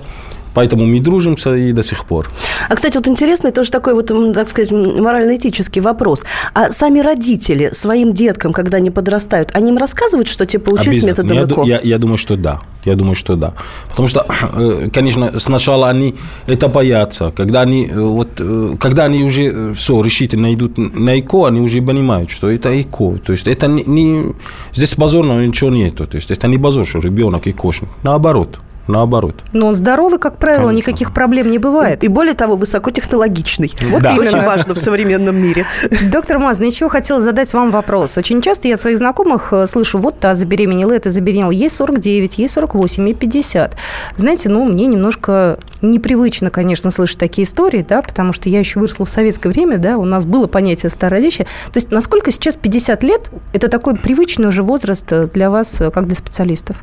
Поэтому 0.53 0.85
мы 0.85 1.01
дружимся 1.01 1.53
и 1.53 1.73
до 1.73 1.83
сих 1.83 2.05
пор. 2.05 2.29
А, 2.69 2.75
кстати, 2.75 2.95
вот 2.95 3.09
интересный 3.09 3.51
тоже 3.55 3.71
такой 3.71 3.93
вот, 3.93 4.11
так 4.33 4.49
сказать, 4.49 4.71
морально-этический 4.71 5.81
вопрос. 5.81 6.23
А 6.53 6.71
сами 6.71 6.99
родители 6.99 7.69
своим 7.73 8.13
деткам, 8.13 8.53
когда 8.53 8.77
они 8.77 8.91
подрастают, 8.91 9.49
они 9.53 9.71
им 9.71 9.77
рассказывают, 9.77 10.27
что 10.27 10.45
те 10.45 10.59
получились 10.59 11.03
методом 11.03 11.37
ЭКО? 11.37 11.63
Я, 11.63 11.75
я, 11.75 11.81
я 11.81 11.97
думаю, 11.97 12.17
что 12.17 12.35
да. 12.35 12.61
Я 12.85 12.95
думаю, 12.95 13.15
что 13.15 13.35
да. 13.35 13.53
Потому 13.89 14.07
что, 14.07 14.25
э, 14.53 14.89
конечно, 14.93 15.39
сначала 15.39 15.89
они 15.89 16.15
это 16.45 16.67
боятся. 16.67 17.31
Когда 17.35 17.61
они, 17.61 17.87
э, 17.87 17.99
вот, 17.99 18.29
э, 18.39 18.75
когда 18.79 19.05
они 19.05 19.23
уже 19.23 19.73
все 19.73 20.01
решительно 20.03 20.53
идут 20.53 20.77
на 20.77 21.19
ЭКО, 21.19 21.47
они 21.47 21.61
уже 21.61 21.81
понимают, 21.81 22.29
что 22.29 22.47
это 22.47 22.69
ЭКО. 22.69 23.17
То 23.25 23.33
есть 23.33 23.47
это 23.47 23.67
не, 23.67 23.83
не 23.83 24.35
здесь 24.73 24.95
базорного 24.95 25.45
ничего 25.45 25.71
нету. 25.71 26.05
То 26.05 26.17
есть 26.17 26.31
это 26.31 26.47
не 26.47 26.57
базор, 26.57 26.85
что 26.85 26.99
ребенок 26.99 27.47
ЭКОшник. 27.47 27.89
Наоборот 28.03 28.59
наоборот. 28.87 29.35
Но 29.53 29.67
он 29.67 29.75
здоровый, 29.75 30.19
как 30.19 30.37
правило, 30.37 30.67
Конечно. 30.67 30.77
никаких 30.77 31.13
проблем 31.13 31.49
не 31.49 31.57
бывает. 31.57 32.03
И 32.03 32.07
более 32.07 32.33
того, 32.33 32.55
высокотехнологичный. 32.55 33.71
Вот 33.89 34.01
да. 34.01 34.13
очень 34.13 34.41
важно 34.41 34.73
в 34.73 34.77
современном 34.77 35.35
мире. 35.35 35.65
Доктор 36.11 36.39
Маз, 36.39 36.59
ничего 36.59 36.89
хотела 36.89 37.21
задать 37.21 37.53
вам 37.53 37.71
вопрос. 37.71 38.17
Очень 38.17 38.41
часто 38.41 38.67
я 38.67 38.75
от 38.75 38.81
своих 38.81 38.97
знакомых 38.97 39.53
э, 39.53 39.67
слышу, 39.67 39.97
вот 39.97 40.19
та 40.19 40.33
забеременела, 40.33 40.93
это 40.93 41.09
забеременела. 41.09 41.51
Ей 41.51 41.69
49, 41.69 42.37
ей 42.37 42.49
48, 42.49 43.07
ей 43.07 43.13
50. 43.13 43.77
Знаете, 44.17 44.49
ну, 44.49 44.65
мне 44.65 44.85
немножко 44.87 45.57
непривычно, 45.81 46.49
конечно, 46.49 46.91
слышать 46.91 47.19
такие 47.19 47.45
истории, 47.45 47.85
да, 47.87 48.01
потому 48.01 48.33
что 48.33 48.49
я 48.49 48.59
еще 48.59 48.79
выросла 48.79 49.05
в 49.05 49.09
советское 49.09 49.49
время, 49.49 49.77
да, 49.77 49.97
у 49.97 50.05
нас 50.05 50.25
было 50.25 50.47
понятие 50.47 50.89
старородящее. 50.89 51.47
То 51.71 51.77
есть 51.77 51.91
насколько 51.91 52.31
сейчас 52.31 52.55
50 52.55 53.03
лет– 53.03 53.31
это 53.53 53.67
такой 53.67 53.95
привычный 53.95 54.47
уже 54.47 54.63
возраст 54.63 55.05
для 55.33 55.49
вас, 55.49 55.81
э, 55.81 55.91
как 55.91 56.05
для 56.05 56.15
специалистов? 56.15 56.77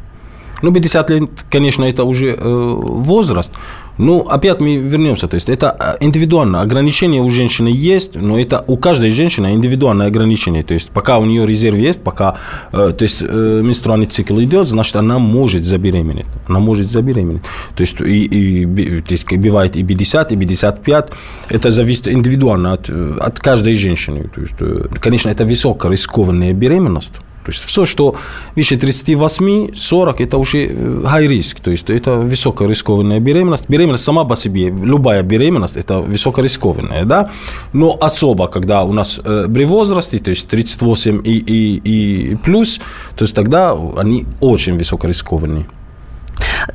Ну, 0.62 0.72
50 0.72 1.10
лет, 1.10 1.22
конечно, 1.50 1.84
это 1.84 2.04
уже 2.04 2.26
э, 2.26 2.38
возраст. 2.40 3.50
Ну, 3.98 4.20
опять 4.20 4.60
мы 4.60 4.76
вернемся. 4.76 5.26
То 5.26 5.34
есть 5.34 5.48
это 5.48 5.76
э, 5.78 6.04
индивидуально. 6.04 6.60
Ограничения 6.60 7.20
у 7.20 7.30
женщины 7.30 7.68
есть, 7.68 8.14
но 8.14 8.38
это 8.38 8.64
у 8.68 8.76
каждой 8.76 9.10
женщины 9.10 9.52
индивидуальное 9.52 10.06
ограничение. 10.06 10.62
То 10.62 10.74
есть 10.74 10.90
пока 10.90 11.18
у 11.18 11.24
нее 11.24 11.46
резерв 11.46 11.76
есть, 11.76 12.02
пока 12.02 12.36
э, 12.72 12.92
то 12.96 13.02
есть, 13.02 13.22
менструальный 13.22 14.06
цикл 14.06 14.40
идет, 14.40 14.68
значит, 14.68 14.96
она 14.96 15.18
может 15.18 15.64
забеременеть. 15.64 16.26
Она 16.48 16.60
может 16.60 16.90
забеременеть. 16.90 17.42
То 17.76 17.82
есть, 17.82 18.00
и, 18.00 18.24
и, 18.24 19.00
то 19.02 19.14
есть 19.14 19.26
бывает 19.36 19.76
и 19.76 19.82
50, 19.82 20.32
и 20.32 20.36
55. 20.36 21.12
Это 21.50 21.70
зависит 21.72 22.08
индивидуально 22.08 22.72
от, 22.72 22.88
от 23.20 23.40
каждой 23.40 23.74
женщины. 23.74 24.30
То 24.34 24.40
есть, 24.40 25.00
конечно, 25.00 25.28
это 25.30 25.44
высокорискованная 25.44 26.52
беременность. 26.52 27.14
То 27.44 27.52
есть 27.52 27.64
все, 27.64 27.84
что 27.84 28.14
выше 28.56 28.76
38-40, 28.76 30.22
это 30.22 30.38
уже 30.38 30.58
э, 30.58 31.02
high 31.04 31.28
risk, 31.28 31.60
то 31.62 31.70
есть 31.70 31.90
это 31.90 32.14
высокорискованная 32.14 33.20
беременность. 33.20 33.68
Беременность 33.68 34.04
сама 34.04 34.24
по 34.24 34.36
себе, 34.36 34.70
любая 34.70 35.22
беременность, 35.22 35.76
это 35.76 36.00
высокорискованная, 36.00 37.04
да, 37.04 37.30
но 37.72 37.96
особо, 38.00 38.46
когда 38.46 38.84
у 38.84 38.92
нас 38.92 39.20
э, 39.24 39.46
при 39.52 39.64
возрасте, 39.64 40.18
то 40.18 40.30
есть 40.30 40.48
38 40.48 41.22
и, 41.24 41.38
и, 41.38 41.80
и 41.84 42.36
плюс, 42.36 42.80
то 43.16 43.24
есть 43.24 43.34
тогда 43.34 43.76
они 43.96 44.24
очень 44.40 44.78
высокорискованные. 44.78 45.66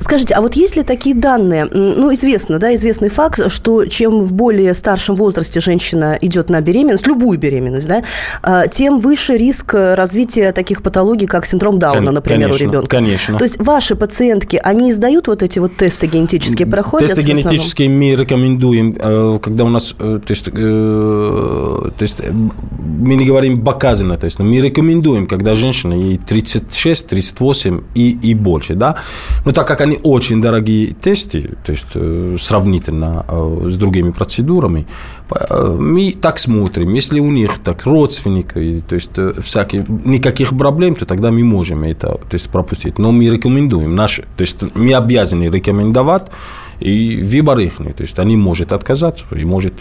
Скажите, 0.00 0.34
а 0.34 0.40
вот 0.40 0.54
есть 0.54 0.76
ли 0.76 0.82
такие 0.82 1.14
данные? 1.14 1.66
Ну, 1.66 2.12
известно, 2.14 2.58
да, 2.58 2.74
известный 2.74 3.08
факт, 3.08 3.50
что 3.50 3.86
чем 3.86 4.22
в 4.22 4.32
более 4.32 4.74
старшем 4.74 5.16
возрасте 5.16 5.60
женщина 5.60 6.18
идет 6.20 6.50
на 6.50 6.60
беременность, 6.60 7.06
любую 7.06 7.38
беременность, 7.38 7.88
да, 7.88 8.02
а, 8.42 8.66
тем 8.66 8.98
выше 8.98 9.36
риск 9.36 9.74
развития 9.74 10.52
таких 10.52 10.82
патологий, 10.82 11.26
как 11.26 11.46
синдром 11.46 11.78
Дауна, 11.78 12.10
например, 12.10 12.48
конечно, 12.48 12.66
у 12.66 12.68
ребенка. 12.68 12.88
Конечно. 12.88 13.38
То 13.38 13.44
есть 13.44 13.58
ваши 13.58 13.96
пациентки, 13.96 14.60
они 14.62 14.90
издают 14.90 15.28
вот 15.28 15.42
эти 15.42 15.58
вот 15.58 15.76
тесты 15.76 16.06
генетические, 16.06 16.66
проходят? 16.66 17.08
Тесты 17.08 17.22
генетические 17.22 17.88
мы 17.88 18.14
рекомендуем, 18.14 18.96
э, 18.98 19.38
когда 19.42 19.64
у 19.64 19.68
нас, 19.68 19.94
э, 19.98 20.20
то 20.24 20.30
есть, 20.32 20.48
э, 20.48 21.90
то 21.98 22.02
есть 22.02 22.22
мы 22.28 23.16
не 23.16 23.24
говорим 23.24 23.64
показано, 23.64 24.16
то 24.16 24.26
есть 24.26 24.38
мы 24.38 24.60
рекомендуем, 24.60 25.26
когда 25.26 25.54
женщина 25.54 25.94
ей 25.94 26.18
36, 26.18 27.06
38 27.06 27.80
и, 27.94 28.10
и 28.10 28.34
больше, 28.34 28.74
да. 28.74 28.96
Но 29.44 29.52
так 29.52 29.66
как 29.66 29.77
они 29.80 29.98
очень 30.02 30.40
дорогие 30.40 30.92
тесты, 30.92 31.50
то 31.64 31.72
есть 31.72 31.86
э, 31.94 32.36
сравнительно 32.38 33.24
э, 33.28 33.68
с 33.68 33.76
другими 33.76 34.10
процедурами, 34.10 34.86
э, 35.30 35.76
мы 35.78 36.12
так 36.12 36.38
смотрим. 36.38 36.94
Если 36.94 37.20
у 37.20 37.30
них 37.30 37.58
так 37.64 37.86
родственники, 37.86 38.82
то 38.88 38.94
есть 38.94 39.10
всякие, 39.42 39.84
никаких 39.88 40.56
проблем, 40.56 40.94
то 40.94 41.06
тогда 41.06 41.30
мы 41.30 41.44
можем 41.44 41.84
это 41.84 42.08
то 42.08 42.34
есть, 42.34 42.50
пропустить. 42.50 42.98
Но 42.98 43.12
мы 43.12 43.28
рекомендуем, 43.28 43.94
наши, 43.94 44.22
то 44.36 44.42
есть 44.42 44.62
мы 44.76 44.94
обязаны 44.94 45.44
рекомендовать 45.44 46.26
и 46.80 47.22
выбор 47.22 47.58
их. 47.58 47.76
То 47.76 48.02
есть 48.02 48.18
они 48.18 48.36
могут 48.36 48.72
отказаться 48.72 49.24
и 49.36 49.44
может, 49.44 49.74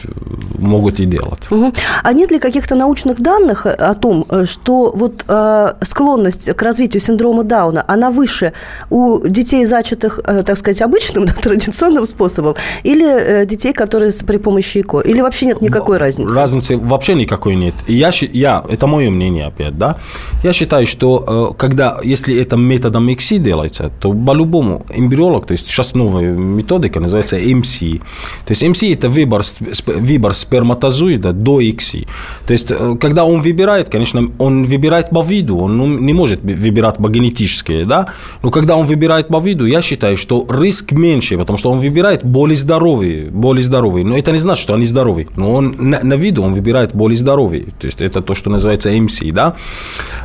могут 0.58 1.00
и 1.00 1.06
делать. 1.06 1.42
Угу. 1.50 1.74
А 2.04 2.14
нет 2.14 2.32
ли 2.32 2.40
каких-то 2.40 2.76
научных 2.76 3.22
данных 3.22 3.66
о 3.66 3.94
том, 3.94 4.26
что 4.46 4.92
вот 4.96 5.26
э, 5.28 5.74
склонность 5.82 6.54
к 6.54 6.62
развитию 6.62 7.02
синдрома 7.02 7.44
Дауна, 7.44 7.84
она 7.88 8.12
выше 8.12 8.54
у 8.90 9.26
детей, 9.28 9.66
зачатых, 9.66 10.20
э, 10.26 10.44
так 10.44 10.58
сказать, 10.58 10.82
обычным, 10.82 11.26
да, 11.28 11.34
традиционным 11.34 12.06
способом, 12.06 12.56
или 12.84 13.06
э, 13.06 13.46
детей, 13.46 13.74
которые 13.74 14.12
при 14.26 14.38
помощи 14.38 14.80
ЭКО? 14.82 15.00
Или 15.00 15.22
вообще 15.22 15.48
нет 15.48 15.62
никакой 15.62 15.98
разницы? 15.98 16.36
Разницы 16.36 16.78
вообще 16.78 17.16
никакой 17.16 17.56
нет. 17.56 17.76
Я, 17.88 18.12
я, 18.34 18.64
это 18.70 18.88
мое 18.88 19.10
мнение 19.10 19.46
опять, 19.48 19.78
да. 19.78 19.98
Я 20.44 20.54
считаю, 20.54 20.88
что 20.88 21.52
э, 21.54 21.58
когда, 21.58 22.00
если 22.04 22.40
это 22.42 22.58
методом 22.58 23.12
ИКСИ 23.12 23.38
делается, 23.38 23.92
то 24.00 24.14
по-любому 24.14 24.86
эмбриолог, 24.94 25.46
то 25.46 25.54
есть 25.54 25.68
сейчас 25.68 25.96
новая 25.96 26.32
метода, 26.32 26.87
методика 26.88 27.00
называется 27.00 27.38
MC. 27.38 28.02
То 28.46 28.54
есть 28.54 28.64
MC– 28.64 28.94
это 28.94 29.10
выбор, 29.10 29.44
выбор 29.86 30.34
сперматозоида 30.34 31.34
до 31.34 31.62
XI. 31.62 32.08
То 32.46 32.54
есть, 32.54 32.72
э, 32.72 32.96
когда 33.00 33.24
он 33.24 33.42
выбирает, 33.42 33.90
конечно, 33.90 34.30
он 34.38 34.64
выбирает 34.64 35.10
по 35.10 35.24
виду, 35.24 35.58
он 35.58 35.78
ну, 35.78 35.88
не 35.88 36.14
может 36.14 36.42
выбирать 36.44 36.98
по 36.98 37.10
генетически, 37.10 37.84
да? 37.84 38.06
Но 38.44 38.52
когда 38.52 38.76
он 38.76 38.86
выбирает 38.86 39.28
по 39.28 39.40
виду, 39.40 39.66
я 39.66 39.82
считаю, 39.82 40.18
что 40.18 40.46
риск 40.50 40.92
меньше, 40.92 41.38
потому 41.38 41.58
что 41.58 41.72
он 41.72 41.80
выбирает 41.80 42.24
более 42.26 42.58
здоровые, 42.58 43.26
более 43.32 43.64
здоровые. 43.64 44.06
Но 44.06 44.18
это 44.18 44.32
не 44.32 44.40
значит, 44.40 44.64
что 44.64 44.74
они 44.74 44.86
здоровые. 44.86 45.28
Но 45.38 45.54
он 45.56 45.76
на, 45.78 46.00
на 46.04 46.16
виду 46.16 46.44
он 46.44 46.54
выбирает 46.54 46.96
более 46.96 47.18
здоровые. 47.18 47.64
То 47.80 47.88
есть, 47.88 48.02
это 48.02 48.22
то, 48.22 48.36
что 48.36 48.50
называется 48.50 48.90
MC, 48.90 49.32
да? 49.32 49.56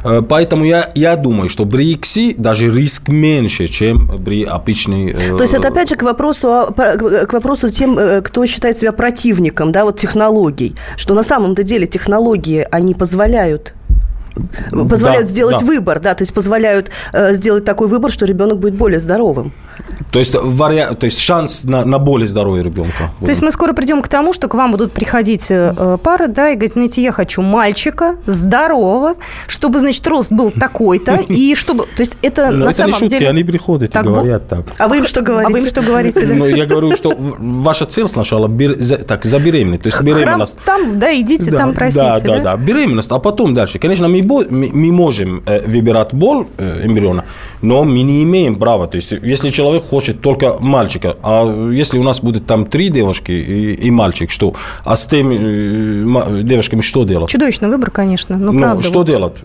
Э, 0.05 0.23
поэтому 0.29 0.65
я, 0.65 0.91
я 0.95 1.17
думаю, 1.17 1.49
что 1.49 1.67
при 1.67 1.95
XI 1.95 2.35
даже 2.39 2.71
риск 2.71 3.09
меньше, 3.09 3.69
чем 3.69 4.09
при 4.25 4.45
обычной... 4.45 5.13
Э, 5.13 5.37
то 5.37 5.43
есть, 5.43 5.55
это 5.55 5.69
опять 5.69 5.89
же 5.89 5.97
к 5.97 6.03
вопросу 6.03 6.52
к 6.77 7.33
вопросу 7.33 7.71
тем, 7.71 7.99
э, 7.99 8.21
кто 8.23 8.47
считает 8.47 8.79
себя 8.79 8.93
противником, 8.93 9.73
да, 9.73 9.85
вот 9.85 9.99
технологий, 9.99 10.75
что 10.97 11.15
на 11.15 11.23
самом-то 11.23 11.63
деле 11.63 11.87
технологии, 11.87 12.67
они 12.71 12.95
позволяют 12.95 13.75
позволяют 14.71 15.27
Да, 15.27 15.33
сделать 15.33 15.61
да. 15.61 15.67
выбор, 15.67 16.01
да, 16.01 16.15
то 16.15 16.23
есть 16.23 16.35
позволяют 16.35 16.91
э, 17.13 17.35
сделать 17.35 17.65
такой 17.65 17.89
выбор, 17.89 18.11
что 18.11 18.27
ребенок 18.27 18.59
будет 18.59 18.75
более 18.75 19.01
здоровым. 19.01 19.53
То 20.11 20.19
есть, 20.19 20.35
вариа... 20.35 20.95
то 20.95 21.07
есть 21.07 21.19
шанс 21.19 21.65
на, 21.65 21.85
на 21.85 21.99
более 21.99 22.29
здоровье 22.29 22.63
ребенка. 22.63 23.11
То 23.21 23.29
есть 23.29 23.43
мы 23.43 23.51
скоро 23.51 23.73
придем 23.73 24.03
к 24.03 24.09
тому, 24.09 24.33
что 24.33 24.49
к 24.49 24.55
вам 24.55 24.71
будут 24.73 24.93
приходить 24.93 25.51
э, 25.51 25.75
э, 25.77 25.99
пары, 26.03 26.29
да, 26.29 26.51
и 26.51 26.55
говорить, 26.55 26.75
знаете, 26.75 27.03
я 27.03 27.13
хочу 27.13 27.41
мальчика, 27.43 28.17
здорового, 28.27 29.15
чтобы, 29.47 29.79
значит, 29.81 30.07
рост 30.07 30.31
был 30.31 30.51
такой-то, 30.51 31.15
и 31.29 31.55
чтобы... 31.55 31.85
То 31.97 32.01
есть 32.01 32.19
это 32.23 32.47
Но 32.47 32.51
на 32.51 32.59
Ну, 32.59 32.65
это 32.67 32.75
самом 32.75 32.93
не 32.93 32.99
шутки, 32.99 33.19
деле... 33.19 33.31
они 33.31 33.45
приходят 33.45 33.95
и 33.95 33.99
говорят 33.99 34.49
так. 34.49 34.67
А 34.79 34.89
вы 34.89 34.99
им 34.99 35.07
что 35.07 35.21
А 35.21 35.23
говорите? 35.23 35.53
вы 35.53 35.59
им 35.61 35.67
что 35.67 35.83
говорите? 35.83 36.27
Ну, 36.27 36.47
я 36.47 36.67
говорю, 36.67 36.93
что 36.93 37.15
ваша 37.17 37.87
цель 37.87 38.09
сначала 38.09 38.51
так, 39.07 39.25
забеременеть. 39.25 39.83
То 39.83 39.89
есть 39.89 40.01
беременность. 40.03 40.57
там, 40.65 40.99
да, 40.99 41.19
идите 41.19 41.51
там 41.51 41.75
просите, 41.75 42.01
да, 42.03 42.21
да, 42.21 42.39
да, 42.39 42.57
беременность, 42.57 43.11
а 43.11 43.19
потом 43.19 43.55
дальше. 43.55 43.79
Конечно, 43.79 44.09
мы, 44.09 44.22
мы, 44.23 44.93
можем 44.93 45.43
выбирать 45.67 46.15
бол 46.15 46.47
э, 46.59 46.87
эмбриона, 46.87 47.25
но 47.63 47.85
мы 47.85 48.03
не 48.03 48.23
имеем 48.23 48.57
права. 48.57 48.87
То 48.87 48.97
есть, 48.97 49.13
если 49.13 49.51
человек 49.51 49.85
хочет 49.85 50.21
только 50.21 50.57
мальчика, 50.61 51.17
а 51.23 51.71
если 51.71 51.99
у 51.99 52.03
нас 52.03 52.21
будет 52.21 52.47
там 52.47 52.67
три 52.67 52.89
девушки 52.91 53.33
и, 53.33 53.75
и 53.87 53.91
мальчик, 53.91 54.31
что? 54.31 54.55
А 54.85 54.97
с 54.97 55.07
теми 55.07 55.39
э, 55.41 56.43
девушками 56.43 56.81
что 56.81 57.05
делать? 57.05 57.31
Чудовищный 57.31 57.69
выбор, 57.69 57.91
конечно, 57.91 58.37
но 58.37 58.53
Ну, 58.53 58.59
правда. 58.59 58.83
что 58.83 58.99
вот. 58.99 59.07
делать? 59.07 59.37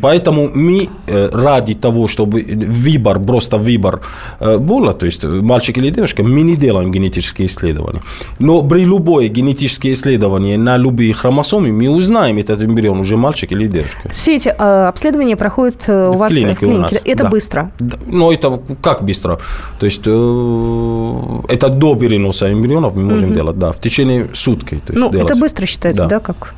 Поэтому 0.00 0.48
мы 0.54 0.88
э, 1.06 1.28
ради 1.32 1.74
того, 1.74 2.08
чтобы 2.08 2.42
выбор, 2.42 3.20
просто 3.20 3.58
выбор 3.58 4.00
э, 4.40 4.58
было, 4.58 4.92
то 4.92 5.06
есть 5.06 5.24
мальчик 5.24 5.78
или 5.78 5.90
девушка, 5.90 6.22
мы 6.22 6.42
не 6.42 6.56
делаем 6.56 6.90
генетические 6.92 7.46
исследования. 7.46 8.02
Но 8.38 8.62
при 8.62 8.84
любое 8.84 9.28
генетическое 9.28 9.92
исследование 9.92 10.58
на 10.58 10.76
любые 10.76 11.12
хромосомы 11.12 11.72
мы 11.72 11.88
узнаем, 11.88 12.38
этот 12.38 12.62
эмбрион 12.62 13.00
уже 13.00 13.16
мальчик 13.16 13.52
или 13.52 13.66
девушка. 13.66 14.10
Все 14.22 14.36
эти 14.36 14.50
э, 14.56 14.86
обследования 14.86 15.36
проходят 15.36 15.88
э, 15.88 16.08
у 16.08 16.12
В 16.12 16.18
вас 16.18 16.32
клинике 16.32 16.64
в 16.66 16.68
у 16.68 16.78
нас, 16.78 16.90
клинике. 16.90 17.10
Это 17.10 17.24
да. 17.24 17.30
быстро. 17.30 17.72
Да, 17.80 17.96
Но 18.06 18.32
это 18.32 18.60
как 18.80 19.02
быстро? 19.02 19.40
То 19.80 19.86
есть 19.86 20.02
э, 20.06 21.52
это 21.52 21.68
до 21.68 21.96
переноса 21.96 22.52
эмбрионов 22.52 22.94
мы 22.94 23.02
можем 23.02 23.34
делать, 23.34 23.58
да, 23.58 23.72
в 23.72 23.80
течение 23.80 24.28
сутки. 24.32 24.80
То 24.86 24.92
есть 24.92 25.00
Ну, 25.04 25.10
делать. 25.10 25.28
это 25.28 25.34
быстро 25.40 25.66
считается, 25.66 26.02
да, 26.04 26.08
Да. 26.08 26.20
как, 26.20 26.54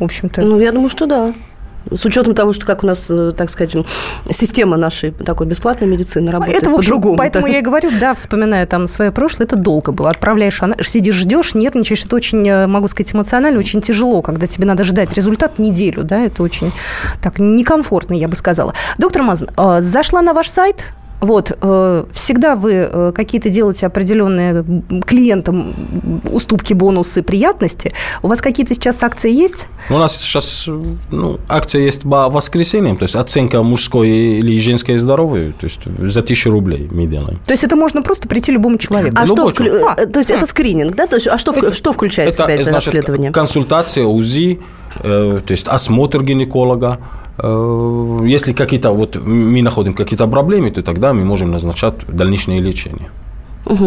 в 0.00 0.02
общем-то. 0.04 0.42
Ну, 0.42 0.58
я 0.58 0.72
думаю, 0.72 0.88
что 0.88 1.06
да. 1.06 1.32
С 1.90 2.04
учетом 2.04 2.34
того, 2.34 2.52
что 2.52 2.66
как 2.66 2.84
у 2.84 2.86
нас, 2.86 3.10
э, 3.10 3.32
так 3.36 3.50
сказать, 3.50 3.76
система 4.30 4.76
нашей 4.76 5.10
такой 5.10 5.46
бесплатной 5.46 5.86
медицины 5.86 6.30
работает 6.30 6.62
Это, 6.62 6.70
по-другому. 6.70 7.16
поэтому 7.16 7.46
да. 7.46 7.52
я 7.52 7.58
и 7.58 7.62
говорю, 7.62 7.90
да, 8.00 8.14
вспоминая 8.14 8.66
там 8.66 8.86
свое 8.86 9.12
прошлое, 9.12 9.46
это 9.46 9.56
долго 9.56 9.92
было. 9.92 10.10
Отправляешь, 10.10 10.60
сидишь, 10.82 11.16
ждешь, 11.16 11.54
нервничаешь. 11.54 12.04
Это 12.04 12.16
очень, 12.16 12.46
э, 12.48 12.66
могу 12.66 12.88
сказать, 12.88 13.14
эмоционально, 13.14 13.58
очень 13.58 13.80
тяжело, 13.80 14.22
когда 14.22 14.46
тебе 14.46 14.66
надо 14.66 14.84
ждать 14.84 15.12
результат 15.14 15.58
неделю, 15.58 16.04
да, 16.04 16.20
это 16.20 16.42
очень 16.42 16.72
так 17.22 17.38
некомфортно, 17.38 18.14
я 18.14 18.28
бы 18.28 18.36
сказала. 18.36 18.74
Доктор 18.98 19.22
Мазан, 19.22 19.50
э, 19.56 19.80
зашла 19.80 20.22
на 20.22 20.32
ваш 20.32 20.48
сайт, 20.48 20.86
вот, 21.20 21.56
э, 21.60 22.04
всегда 22.12 22.54
вы 22.54 22.72
э, 22.72 23.12
какие-то 23.14 23.48
делаете 23.48 23.86
определенные 23.86 24.64
клиентам 25.06 26.20
уступки, 26.30 26.74
бонусы, 26.74 27.22
приятности. 27.22 27.92
У 28.22 28.28
вас 28.28 28.40
какие-то 28.40 28.74
сейчас 28.74 29.02
акции 29.02 29.32
есть? 29.32 29.66
У 29.88 29.94
нас 29.98 30.16
сейчас 30.20 30.68
ну, 31.10 31.38
акция 31.48 31.82
есть 31.82 32.02
по 32.02 32.28
воскресеньям, 32.28 32.96
то 32.96 33.04
есть 33.04 33.16
оценка 33.16 33.62
мужской 33.62 34.08
или 34.08 34.58
женской 34.58 34.98
здоровья, 34.98 35.52
то 35.58 35.64
есть 35.66 35.80
за 35.84 36.22
тысячу 36.22 36.50
рублей 36.50 36.88
мы 36.90 37.06
делаем. 37.06 37.38
То 37.46 37.52
есть 37.52 37.64
это 37.64 37.76
можно 37.76 38.02
просто 38.02 38.28
прийти 38.28 38.52
любому 38.52 38.76
человеку? 38.78 39.16
А 39.18 39.24
что, 39.26 39.34
Любой 39.36 39.52
вклю- 39.52 39.66
человек. 39.78 39.98
э, 39.98 40.06
то 40.06 40.20
есть 40.20 40.30
это 40.30 40.46
скрининг, 40.46 40.94
да? 40.94 41.06
То 41.06 41.16
есть, 41.16 41.26
а 41.28 41.38
что, 41.38 41.52
вк- 41.52 41.72
что 41.72 41.92
включает 41.92 42.34
в 42.34 42.36
себя 42.36 42.50
это 42.54 42.64
значит, 42.64 42.88
обследование? 42.88 43.30
консультация, 43.32 44.04
УЗИ, 44.04 44.60
э, 45.02 45.40
то 45.46 45.52
есть 45.52 45.68
осмотр 45.68 46.22
гинеколога. 46.22 46.98
Э, 47.38 48.20
если 48.24 48.52
какие-то, 48.52 48.90
вот 48.92 49.16
мы 49.16 49.62
находим 49.62 49.94
какие-то 49.94 50.26
проблемы, 50.26 50.70
то 50.70 50.82
тогда 50.82 51.12
мы 51.12 51.24
можем 51.24 51.50
назначать 51.50 51.94
дальнейшее 52.08 52.60
лечение. 52.60 53.10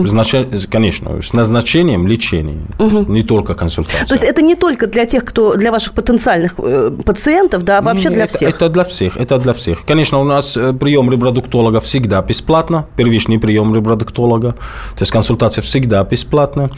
Знача- 0.05 0.47
Конечно, 0.71 1.21
с 1.21 1.33
назначением 1.33 2.07
лечения, 2.07 2.57
есть 2.79 3.09
не 3.09 3.23
только 3.23 3.53
консультация. 3.53 4.07
То 4.07 4.13
есть 4.15 4.23
это 4.23 4.41
не 4.41 4.55
только 4.55 4.87
для 4.87 5.05
тех, 5.05 5.23
кто 5.23 5.55
для 5.55 5.71
ваших 5.71 5.93
потенциальных 5.93 6.55
э, 6.57 6.91
пациентов, 7.05 7.63
да, 7.63 7.77
а 7.77 7.81
вообще 7.81 8.09
Не, 8.09 8.15
для 8.15 8.23
это, 8.23 8.37
всех. 8.37 8.49
Это 8.49 8.69
для 8.69 8.83
всех, 8.83 9.17
это 9.17 9.37
для 9.37 9.53
всех. 9.53 9.85
Конечно, 9.85 10.19
у 10.19 10.23
нас 10.23 10.57
э, 10.57 10.73
прием 10.73 11.11
репродуктолога 11.11 11.79
всегда 11.79 12.21
бесплатно, 12.21 12.87
первичный 12.95 13.37
прием 13.39 13.75
репродуктолога, 13.75 14.53
то 14.53 15.01
есть 15.01 15.11
консультация 15.11 15.61
всегда 15.61 16.03
бесплатна. 16.03 16.71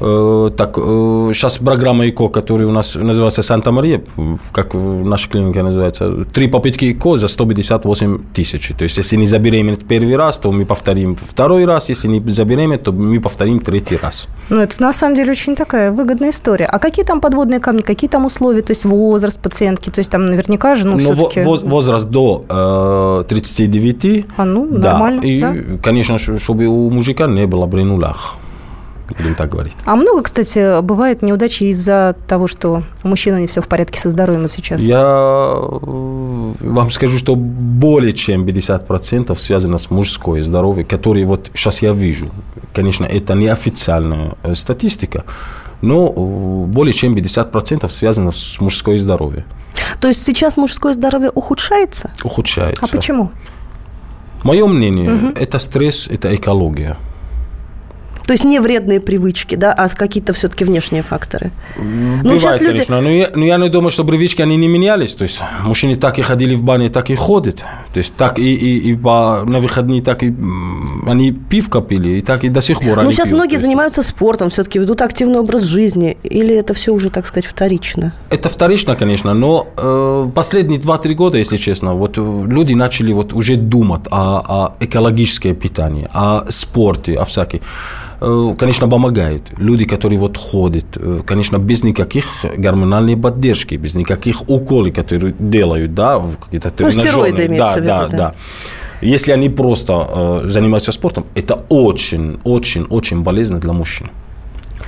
Э, 0.00 0.50
Так, 0.56 0.78
э, 0.78 0.80
сейчас 1.34 1.58
программа 1.58 2.06
ИКО, 2.08 2.28
которая 2.28 2.68
у 2.68 2.72
нас 2.72 2.94
называется 2.96 3.42
Санта-Мария, 3.42 4.02
как 4.52 4.74
в 4.74 5.04
нашей 5.04 5.30
клинике 5.30 5.62
называется, 5.62 6.24
три 6.32 6.48
попытки 6.48 6.84
ИКО 6.92 7.18
за 7.18 7.28
158 7.28 8.18
тысяч. 8.34 8.72
То 8.78 8.84
есть, 8.84 8.96
если 8.98 9.16
не 9.16 9.26
забеременеть 9.26 9.86
первый 9.86 10.16
раз, 10.16 10.38
то 10.38 10.52
мы 10.52 10.64
повторим 10.64 11.16
второй 11.16 11.64
раз, 11.64 11.90
если 11.90 12.08
не 12.08 12.20
забеременеть, 12.30 12.82
то 12.82 12.92
мы 12.92 13.20
повторим 13.20 13.60
третий 13.60 13.96
раз. 14.02 14.28
Ну, 14.50 14.60
это 14.60 14.82
на 14.82 14.92
самом 14.92 15.14
деле 15.16 15.30
очень 15.30 15.54
такая 15.56 15.90
выгодная 15.92 16.30
история. 16.30 16.66
А 16.66 16.78
какие 16.78 17.04
там 17.04 17.20
подводные 17.20 17.60
камни, 17.60 17.82
какие 17.82 18.08
там 18.10 18.24
условия, 18.26 18.62
то 18.62 18.72
есть 18.72 18.84
возраст 18.84 19.40
пациентки, 19.40 19.90
то 19.90 20.00
есть 20.00 20.10
там 20.10 20.26
наверняка 20.26 20.74
же, 20.74 20.86
ну, 20.86 20.98
Но 20.98 21.08
во- 21.12 21.14
все-таки... 21.14 21.40
воз- 21.42 21.62
возраст 21.62 22.08
до 22.08 22.44
э, 22.48 23.24
39. 23.28 24.26
А, 24.36 24.44
ну, 24.44 24.66
да. 24.70 24.92
нормально, 24.92 25.20
И, 25.22 25.40
да. 25.40 25.54
конечно, 25.82 26.18
чтобы 26.18 26.66
у 26.66 26.90
мужика 26.90 27.26
не 27.26 27.46
было 27.46 27.66
при 27.66 27.82
нулях. 27.84 28.36
Будем 29.16 29.34
так 29.34 29.50
говорить. 29.50 29.74
А 29.84 29.96
много, 29.96 30.22
кстати, 30.22 30.80
бывает 30.82 31.22
неудачи 31.22 31.64
из-за 31.64 32.16
того, 32.28 32.46
что 32.46 32.82
у 33.02 33.08
мужчины 33.08 33.40
не 33.40 33.46
все 33.46 33.60
в 33.60 33.68
порядке 33.68 34.00
со 34.00 34.10
здоровьем 34.10 34.48
сейчас? 34.48 34.80
Я 34.82 35.02
э, 35.02 36.52
вам 36.60 36.90
скажу, 36.90 37.18
что 37.18 37.34
более 37.34 38.12
чем 38.12 38.46
50% 38.46 39.36
связано 39.38 39.78
с 39.78 39.90
мужской 39.90 40.40
здоровьем, 40.40 40.86
который 40.86 41.24
вот 41.24 41.50
сейчас 41.54 41.82
я 41.82 41.92
вижу. 41.92 42.30
Конечно, 42.72 43.04
это 43.04 43.34
не 43.34 43.48
официальная 43.48 44.34
э, 44.42 44.54
статистика, 44.54 45.24
но 45.82 46.08
э, 46.08 46.70
более 46.70 46.92
чем 46.92 47.16
50% 47.16 47.88
связано 47.88 48.30
с 48.30 48.60
мужской 48.60 48.98
здоровьем. 48.98 49.44
То 50.00 50.08
есть 50.08 50.22
сейчас 50.22 50.56
мужское 50.56 50.94
здоровье 50.94 51.30
ухудшается? 51.30 52.10
Ухудшается. 52.22 52.84
А 52.84 52.88
почему? 52.88 53.30
Мое 54.42 54.66
мнение, 54.66 55.32
это 55.36 55.58
стресс, 55.58 56.08
это 56.08 56.34
экология. 56.34 56.96
То 58.30 58.34
есть 58.34 58.44
не 58.44 58.60
вредные 58.60 59.00
привычки, 59.00 59.56
да, 59.56 59.72
а 59.72 59.88
какие-то 59.88 60.32
все-таки 60.34 60.64
внешние 60.64 61.02
факторы. 61.02 61.50
Ну, 61.76 62.18
Бывает, 62.22 62.40
сейчас 62.40 62.60
люди- 62.60 62.70
конечно, 62.74 63.00
но 63.00 63.10
я, 63.10 63.28
но 63.34 63.44
я 63.44 63.56
не 63.56 63.68
думаю, 63.68 63.90
что 63.90 64.04
привычки, 64.04 64.40
они 64.40 64.56
не 64.56 64.68
менялись. 64.68 65.14
То 65.14 65.24
есть 65.24 65.40
мужчины 65.64 65.96
так 65.96 66.16
и 66.20 66.22
ходили 66.22 66.54
в 66.54 66.62
бане, 66.62 66.90
так 66.90 67.10
и 67.10 67.16
ходят. 67.16 67.64
То 67.92 67.98
есть 67.98 68.14
так 68.16 68.38
и, 68.38 68.54
и, 68.54 68.90
и 68.90 68.96
по, 68.96 69.42
на 69.44 69.58
выходные, 69.58 70.00
так 70.00 70.22
и 70.22 70.32
они 71.06 71.32
пивка 71.32 71.80
пили, 71.80 72.18
и 72.18 72.20
так 72.20 72.44
и 72.44 72.48
до 72.48 72.62
сих 72.62 72.78
пор 72.80 73.02
Ну, 73.02 73.10
сейчас 73.10 73.28
пьют. 73.28 73.38
многие 73.38 73.54
есть 73.54 73.64
занимаются 73.64 74.02
спортом, 74.02 74.48
все-таки 74.50 74.78
ведут 74.78 75.02
активный 75.02 75.40
образ 75.40 75.64
жизни. 75.64 76.16
Или 76.22 76.54
это 76.54 76.72
все 76.72 76.92
уже, 76.92 77.10
так 77.10 77.26
сказать, 77.26 77.46
вторично? 77.46 78.12
Это 78.30 78.48
вторично, 78.48 78.94
конечно, 78.94 79.34
но 79.34 79.66
э, 79.76 80.30
последние 80.34 80.78
2-3 80.78 81.14
года, 81.14 81.38
если 81.38 81.56
честно, 81.56 81.94
вот 81.94 82.16
э, 82.18 82.44
люди 82.46 82.74
начали 82.74 83.12
вот 83.12 83.32
уже 83.32 83.56
думать 83.56 84.02
о, 84.10 84.38
о 84.38 84.74
экологическое 84.80 85.54
питании, 85.54 86.08
о 86.12 86.44
спорте, 86.48 87.16
о 87.16 87.24
всяких. 87.24 87.60
Э, 88.20 88.54
Конечно, 88.58 88.88
помогает. 88.88 89.42
Люди, 89.56 89.84
которые 89.84 90.18
вот 90.18 90.36
ходят, 90.36 90.84
э, 90.96 91.20
конечно, 91.26 91.58
без 91.58 91.82
никаких 91.84 92.24
гормональной 92.56 93.16
поддержки, 93.16 93.76
без 93.76 93.94
никаких 93.94 94.48
уколов, 94.48 94.92
которые 94.94 95.34
делают, 95.38 95.94
да, 95.94 96.20
какие-то 96.44 96.72
Ну, 96.78 96.90
стероиды 96.90 97.48
да, 97.48 97.79
да, 97.86 98.06
да. 98.08 98.16
да. 98.16 98.34
Если 99.00 99.32
они 99.32 99.48
просто 99.48 100.42
э, 100.44 100.48
занимаются 100.48 100.92
спортом, 100.92 101.24
это 101.34 101.64
очень, 101.68 102.38
очень, 102.44 102.84
очень 102.84 103.22
болезненно 103.22 103.60
для 103.60 103.72
мужчин 103.72 104.10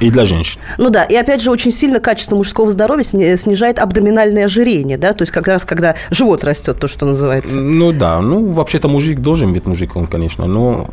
и 0.01 0.11
для 0.11 0.25
женщин. 0.27 0.61
Ну 0.79 0.91
да, 0.91 1.05
и 1.05 1.15
опять 1.15 1.41
же 1.41 1.51
очень 1.51 1.71
сильно 1.71 2.01
качество 2.01 2.37
мужского 2.37 2.71
здоровья 2.71 3.05
сни- 3.05 3.37
снижает 3.37 3.79
абдоминальное 3.79 4.45
ожирение, 4.47 4.99
да, 4.99 5.13
то 5.13 5.23
есть 5.23 5.33
как 5.33 5.47
раз 5.47 5.65
когда 5.65 5.95
живот 6.11 6.45
растет, 6.45 6.79
то, 6.79 6.89
что 6.89 7.07
называется. 7.07 7.59
Ну 7.59 7.93
да, 7.93 8.21
ну 8.21 8.51
вообще-то 8.53 8.89
мужик 8.89 9.21
должен 9.21 9.53
быть 9.53 9.67
мужиком, 9.67 10.07
конечно, 10.07 10.47
но 10.47 10.89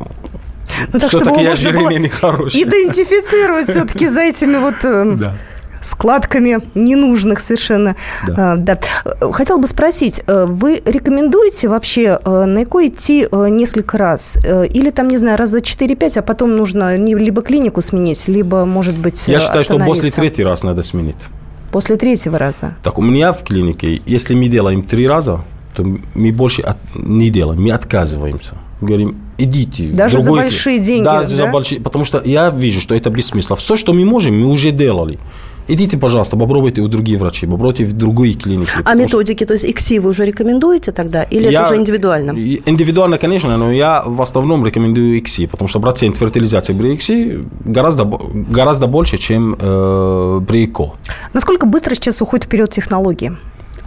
Ну, 0.93 0.99
так, 0.99 1.09
все-таки 1.09 1.41
было 1.41 1.51
ожирение 1.51 1.99
нехорошее. 1.99 2.63
Идентифицировать 2.63 3.67
все-таки 3.69 4.07
за 4.07 4.21
этими 4.21 4.57
вот 4.57 4.75
э, 4.83 5.15
Да. 5.17 5.33
Складками 5.81 6.59
ненужных 6.75 7.39
совершенно. 7.39 7.95
Да. 8.27 8.53
А, 8.53 8.57
да. 8.57 8.79
Хотела 9.31 9.57
бы 9.57 9.67
спросить, 9.67 10.21
э, 10.27 10.45
вы 10.47 10.81
рекомендуете 10.85 11.67
вообще 11.67 12.19
э, 12.23 12.45
на 12.45 12.63
ЭКО 12.63 12.87
идти 12.87 13.27
э, 13.31 13.47
несколько 13.49 13.97
раз? 13.97 14.37
Или 14.73 14.89
там, 14.91 15.07
не 15.07 15.17
знаю, 15.17 15.37
раз 15.37 15.49
за 15.49 15.59
4-5, 15.59 16.19
а 16.19 16.21
потом 16.21 16.55
нужно 16.55 16.95
либо 16.97 17.41
клинику 17.41 17.81
сменить, 17.81 18.27
либо, 18.27 18.65
может 18.65 18.97
быть, 18.97 19.27
Я 19.27 19.39
считаю, 19.39 19.63
что 19.63 19.77
после 19.79 20.11
третий 20.11 20.43
раз 20.43 20.63
надо 20.63 20.83
сменить. 20.83 21.15
После 21.71 21.97
третьего 21.97 22.37
раза. 22.39 22.73
Так, 22.83 22.97
у 22.97 23.01
меня 23.01 23.31
в 23.31 23.43
клинике, 23.43 24.01
если 24.05 24.33
мы 24.35 24.47
делаем 24.47 24.81
три 24.81 25.07
раза, 25.07 25.41
то 25.75 25.83
мы 26.15 26.31
больше 26.31 26.63
от- 26.63 26.77
не 26.95 27.29
делаем, 27.29 27.61
мы 27.61 27.71
отказываемся. 27.71 28.55
Говорим, 28.81 29.17
идите. 29.37 29.89
Даже 29.89 30.17
за 30.17 30.23
другой 30.23 30.41
большие 30.43 30.77
кли- 30.79 30.83
деньги, 30.83 31.03
Да, 31.05 31.25
за 31.25 31.37
да? 31.43 31.51
большие, 31.51 31.79
потому 31.81 32.05
что 32.05 32.21
я 32.25 32.49
вижу, 32.49 32.81
что 32.81 32.95
это 32.95 33.09
без 33.09 33.27
смысла. 33.27 33.55
Все, 33.55 33.75
что 33.75 33.93
мы 33.93 34.03
можем, 34.05 34.39
мы 34.39 34.47
уже 34.47 34.71
делали. 34.71 35.19
Идите, 35.69 35.97
пожалуйста, 35.97 36.37
попробуйте 36.37 36.81
у 36.81 36.87
других 36.87 37.19
врачей, 37.19 37.49
попробуйте 37.49 37.85
в 37.85 37.93
другие 37.93 38.33
клиники. 38.33 38.71
А 38.83 38.95
методики, 38.95 39.45
то 39.45 39.53
есть 39.53 39.65
ИКСИ 39.65 39.99
вы 39.99 40.09
уже 40.09 40.25
рекомендуете 40.25 40.91
тогда? 40.91 41.23
Или 41.23 41.51
я, 41.51 41.61
это 41.61 41.69
уже 41.69 41.79
индивидуально? 41.79 42.31
Индивидуально, 42.31 43.17
конечно, 43.17 43.57
но 43.57 43.71
я 43.71 44.03
в 44.05 44.21
основном 44.21 44.65
рекомендую 44.65 45.17
ИКСИ, 45.19 45.47
потому 45.47 45.67
что 45.67 45.79
процент 45.79 46.17
фертилизации 46.17 46.73
при 46.73 46.95
ИКСИ 46.95 47.45
гораздо, 47.65 48.05
гораздо 48.05 48.87
больше, 48.87 49.17
чем 49.17 49.55
э, 49.59 50.41
при 50.47 50.65
ИКО. 50.65 50.93
Насколько 51.33 51.65
быстро 51.65 51.95
сейчас 51.95 52.21
уходит 52.21 52.45
вперед 52.45 52.69
технологии? 52.69 53.31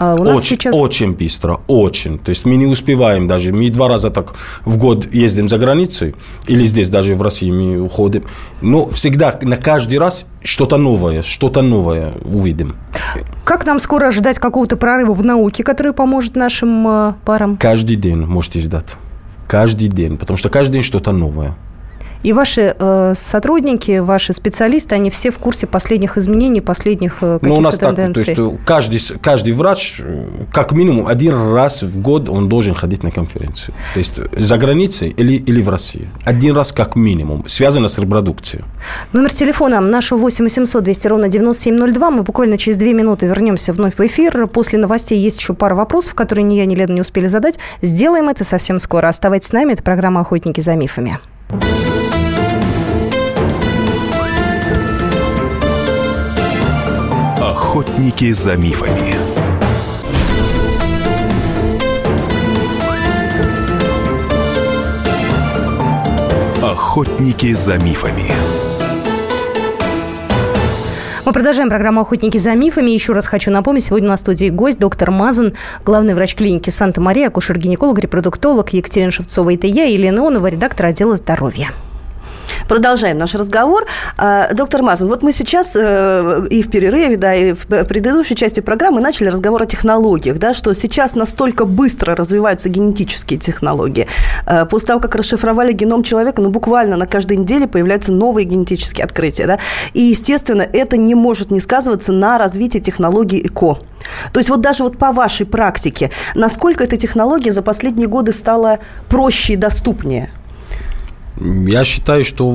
А 0.03 0.15
у 0.17 0.25
нас 0.25 0.41
очень, 0.41 0.49
сейчас... 0.49 0.75
очень 0.75 1.13
быстро, 1.13 1.61
очень. 1.69 2.19
То 2.19 2.31
есть 2.31 2.45
мы 2.45 2.57
не 2.57 2.67
успеваем 2.67 3.29
даже. 3.29 3.53
Мы 3.53 3.71
два 3.71 3.87
раза 3.87 4.11
так 4.11 4.35
в 4.65 4.77
год 4.77 5.15
ездим 5.15 5.49
за 5.49 5.59
границей, 5.59 6.17
или 6.49 6.65
здесь 6.67 6.89
даже 6.89 7.15
в 7.15 7.23
России 7.23 7.53
мы 7.53 7.81
уходим. 7.81 8.25
Но 8.63 8.87
всегда 8.87 9.39
на 9.43 9.57
каждый 9.57 9.99
раз 9.99 10.27
что-то 10.43 10.77
новое, 10.77 11.23
что-то 11.23 11.63
новое 11.63 12.15
увидим. 12.25 12.75
Как 13.45 13.65
нам 13.65 13.79
скоро 13.79 14.09
ожидать 14.09 14.41
какого-то 14.41 14.77
прорыва 14.77 15.15
в 15.15 15.25
науке, 15.25 15.63
который 15.63 15.93
поможет 15.93 16.35
нашим 16.35 16.89
э, 16.89 17.13
парам? 17.25 17.57
Каждый 17.57 17.95
день 17.95 18.27
можете 18.27 18.59
ждать. 18.59 18.97
Каждый 19.47 19.87
день, 19.87 20.19
потому 20.19 20.37
что 20.37 20.49
каждый 20.49 20.73
день 20.75 20.83
что-то 20.83 21.13
новое. 21.13 21.55
И 22.23 22.33
ваши 22.33 22.77
э, 22.79 23.15
сотрудники, 23.17 23.99
ваши 23.99 24.33
специалисты, 24.33 24.95
они 24.95 25.11
все 25.11 25.31
в 25.31 25.39
курсе 25.39 25.67
последних 25.67 26.19
изменений, 26.19 26.61
последних 26.61 27.19
э, 27.21 27.39
каких-то 27.41 27.49
Ну, 27.49 27.55
у 27.57 27.61
нас 27.61 27.79
тенденций. 27.79 28.25
так, 28.25 28.37
то 28.37 28.43
есть 28.43 28.65
каждый, 28.65 29.01
каждый 29.21 29.53
врач, 29.55 30.01
как 30.53 30.73
минимум 30.73 31.07
один 31.09 31.35
раз 31.55 31.83
в 31.83 32.01
год 32.01 32.29
он 32.29 32.49
должен 32.49 32.75
ходить 32.75 33.03
на 33.03 33.11
конференцию. 33.11 33.75
То 33.95 33.99
есть 33.99 34.21
за 34.37 34.59
границей 34.59 35.09
или, 35.09 35.35
или 35.35 35.63
в 35.63 35.69
России. 35.69 36.09
Один 36.25 36.55
раз 36.55 36.73
как 36.73 36.97
минимум. 36.97 37.45
Связано 37.47 37.89
с 37.89 37.99
репродукцией. 37.99 38.65
Номер 39.13 39.33
телефона 39.33 39.81
нашего 39.81 40.19
8 40.19 40.45
800 40.45 40.85
200 40.85 41.07
ровно 41.09 41.29
9702. 41.29 42.11
Мы 42.11 42.23
буквально 42.23 42.59
через 42.59 42.77
две 42.77 42.93
минуты 42.95 43.27
вернемся 43.27 43.73
вновь 43.73 43.97
в 43.97 44.01
эфир. 44.01 44.47
После 44.47 44.79
новостей 44.79 45.19
есть 45.19 45.39
еще 45.39 45.55
пара 45.55 45.75
вопросов, 45.75 46.15
которые 46.15 46.45
ни 46.45 46.55
я, 46.55 46.67
ни 46.67 46.75
Лена 46.75 46.93
не 46.93 47.01
успели 47.01 47.27
задать. 47.27 47.59
Сделаем 47.81 48.29
это 48.29 48.45
совсем 48.45 48.79
скоро. 48.79 49.09
Оставайтесь 49.09 49.49
с 49.49 49.53
нами. 49.53 49.73
Это 49.73 49.83
программа 49.83 50.21
«Охотники 50.21 50.61
за 50.61 50.75
мифами». 50.75 51.19
Охотники 57.73 58.31
за 58.33 58.55
мифами. 58.55 59.15
Охотники 66.63 67.55
за 67.55 67.79
мифами. 67.79 68.31
Мы 71.25 71.33
продолжаем 71.33 71.71
программу 71.71 72.03
«Охотники 72.03 72.37
за 72.37 72.55
мифами». 72.55 72.91
Еще 72.91 73.15
раз 73.15 73.27
хочу 73.27 73.51
напомнить, 73.51 73.85
сегодня 73.85 74.11
на 74.11 74.19
студии 74.19 74.51
гость 74.51 74.79
доктор 74.79 75.11
Мазан, 75.11 75.55
главный 75.83 76.13
врач 76.13 76.35
клиники 76.35 76.69
Санта-Мария, 76.69 77.29
акушер-гинеколог, 77.29 77.99
репродуктолог 77.99 78.69
Екатерина 78.75 79.11
Шевцова. 79.11 79.55
Это 79.55 79.67
я, 79.67 79.85
Елена 79.85 80.19
Ионова, 80.19 80.49
редактор 80.49 80.85
отдела 80.85 81.17
здоровья. 81.17 81.71
Продолжаем 82.69 83.19
наш 83.19 83.35
разговор. 83.35 83.87
А, 84.17 84.53
доктор 84.55 84.83
Мазан, 84.83 85.09
вот 85.09 85.23
мы 85.23 85.33
сейчас 85.33 85.77
э, 85.79 86.47
и 86.51 86.63
в 86.63 86.71
перерыве, 86.71 87.17
да, 87.17 87.35
и 87.35 87.53
в 87.53 87.67
предыдущей 87.85 88.35
части 88.35 88.61
программы 88.61 89.01
начали 89.01 89.29
разговор 89.29 89.63
о 89.63 89.67
технологиях, 89.67 90.39
да, 90.39 90.55
что 90.55 90.75
сейчас 90.75 91.15
настолько 91.15 91.65
быстро 91.65 92.15
развиваются 92.17 92.69
генетические 92.69 93.39
технологии. 93.39 94.07
Э, 94.47 94.67
после 94.67 94.89
того, 94.89 95.01
как 95.01 95.15
расшифровали 95.15 95.73
геном 95.73 96.03
человека, 96.03 96.43
ну, 96.43 96.51
буквально 96.51 96.97
на 96.97 97.07
каждой 97.07 97.37
неделе 97.37 97.67
появляются 97.67 98.13
новые 98.13 98.45
генетические 98.45 99.05
открытия, 99.05 99.47
да, 99.47 99.59
и, 99.93 100.01
естественно, 100.01 100.63
это 100.63 100.97
не 100.97 101.15
может 101.15 101.51
не 101.51 101.61
сказываться 101.61 102.13
на 102.13 102.39
развитии 102.39 102.79
технологий 102.79 103.47
ЭКО. 103.47 103.79
То 104.33 104.41
есть 104.41 104.51
вот 104.51 104.61
даже 104.61 104.85
вот 104.85 104.99
по 104.99 105.13
вашей 105.13 105.47
практике, 105.47 106.11
насколько 106.35 106.85
эта 106.85 106.97
технология 106.97 107.53
за 107.53 107.63
последние 107.63 108.09
годы 108.09 108.33
стала 108.33 108.79
проще 109.09 109.55
и 109.55 109.57
доступнее? 109.57 110.31
Я 111.41 111.85
считаю, 111.85 112.25
что 112.25 112.55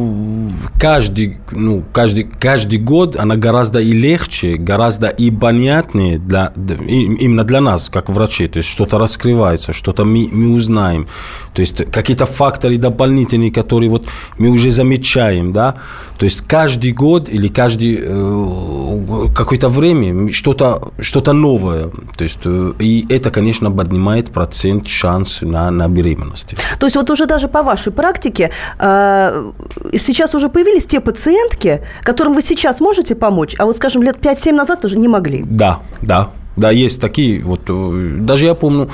каждый, 0.79 1.37
ну, 1.51 1.83
каждый, 1.91 2.23
каждый 2.23 2.79
год 2.79 3.15
она 3.15 3.35
гораздо 3.35 3.79
и 3.79 3.91
легче, 3.91 4.55
гораздо 4.57 5.07
и 5.07 5.31
понятнее 5.31 6.19
для, 6.19 6.53
именно 6.55 7.43
для 7.43 7.61
нас, 7.61 7.89
как 7.89 8.09
врачей. 8.09 8.47
То 8.47 8.57
есть 8.57 8.69
что-то 8.69 8.99
раскрывается, 8.99 9.73
что-то 9.73 10.05
мы, 10.05 10.29
мы 10.31 10.53
узнаем. 10.53 11.07
То 11.53 11.61
есть 11.61 11.91
какие-то 11.91 12.25
факторы 12.25 12.77
дополнительные, 12.77 13.51
которые 13.51 13.89
вот 13.89 14.05
мы 14.37 14.49
уже 14.49 14.71
замечаем, 14.71 15.53
да. 15.53 15.75
То 16.19 16.25
есть 16.25 16.41
каждый 16.47 16.91
год 16.91 17.29
или 17.29 17.47
каждый 17.47 17.99
э, 17.99 19.27
какое-то 19.35 19.69
время 19.69 20.31
что-то 20.31 20.91
что 20.99 21.33
новое. 21.33 21.89
То 22.17 22.23
есть 22.23 22.39
э, 22.45 22.73
и 22.79 23.05
это, 23.09 23.29
конечно, 23.31 23.71
поднимает 23.71 24.31
процент 24.31 24.87
шанс 24.87 25.41
на, 25.41 25.71
на 25.71 25.87
беременность. 25.87 26.55
То 26.79 26.85
есть 26.85 26.95
вот 26.95 27.09
уже 27.09 27.25
даже 27.25 27.47
по 27.47 27.63
вашей 27.63 27.91
практике 27.91 28.51
сейчас 28.79 30.35
уже 30.35 30.49
появились 30.49 30.85
те 30.85 30.99
пациентки, 30.99 31.81
которым 32.01 32.33
вы 32.33 32.41
сейчас 32.41 32.81
можете 32.81 33.15
помочь, 33.15 33.55
а 33.59 33.65
вот, 33.65 33.75
скажем, 33.75 34.03
лет 34.03 34.17
5-7 34.17 34.51
назад 34.51 34.85
уже 34.85 34.97
не 34.97 35.07
могли. 35.07 35.43
Да, 35.43 35.79
да, 36.01 36.29
да, 36.55 36.71
есть 36.71 36.99
такие. 37.01 37.43
Вот 37.43 37.61
э, 37.69 38.15
даже 38.19 38.45
я 38.45 38.55
помню. 38.55 38.89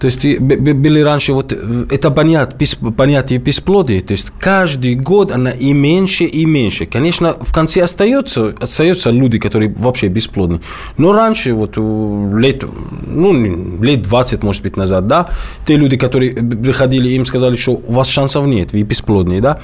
То 0.00 0.06
есть 0.06 0.38
были 0.38 1.00
раньше 1.00 1.32
вот 1.32 1.52
э, 1.52 1.86
это 1.90 2.10
понятие, 2.10 2.92
понятие 2.96 3.38
бесплодия, 3.38 4.00
то 4.00 4.12
есть 4.12 4.32
каждый 4.38 4.94
год 4.94 5.32
она 5.32 5.50
и 5.50 5.72
меньше, 5.72 6.24
и 6.24 6.44
меньше. 6.46 6.86
Конечно, 6.86 7.34
в 7.40 7.52
конце 7.52 7.82
остается, 7.82 8.54
остаются 8.60 9.10
люди, 9.10 9.38
которые 9.38 9.74
вообще 9.76 10.08
бесплодны. 10.08 10.60
Но 10.98 11.12
раньше, 11.12 11.54
вот 11.54 11.76
лет, 11.76 12.64
ну, 13.06 13.82
лет 13.82 14.02
20, 14.02 14.42
может 14.42 14.62
быть, 14.62 14.76
назад, 14.76 15.06
да, 15.06 15.28
те 15.66 15.76
люди, 15.76 15.96
которые 15.96 16.32
приходили, 16.32 17.08
им 17.08 17.24
сказали, 17.24 17.56
что 17.56 17.72
у 17.72 17.92
вас 17.92 18.08
шансов 18.08 18.46
нет, 18.46 18.72
вы 18.72 18.82
бесплодные, 18.82 19.40
да, 19.40 19.60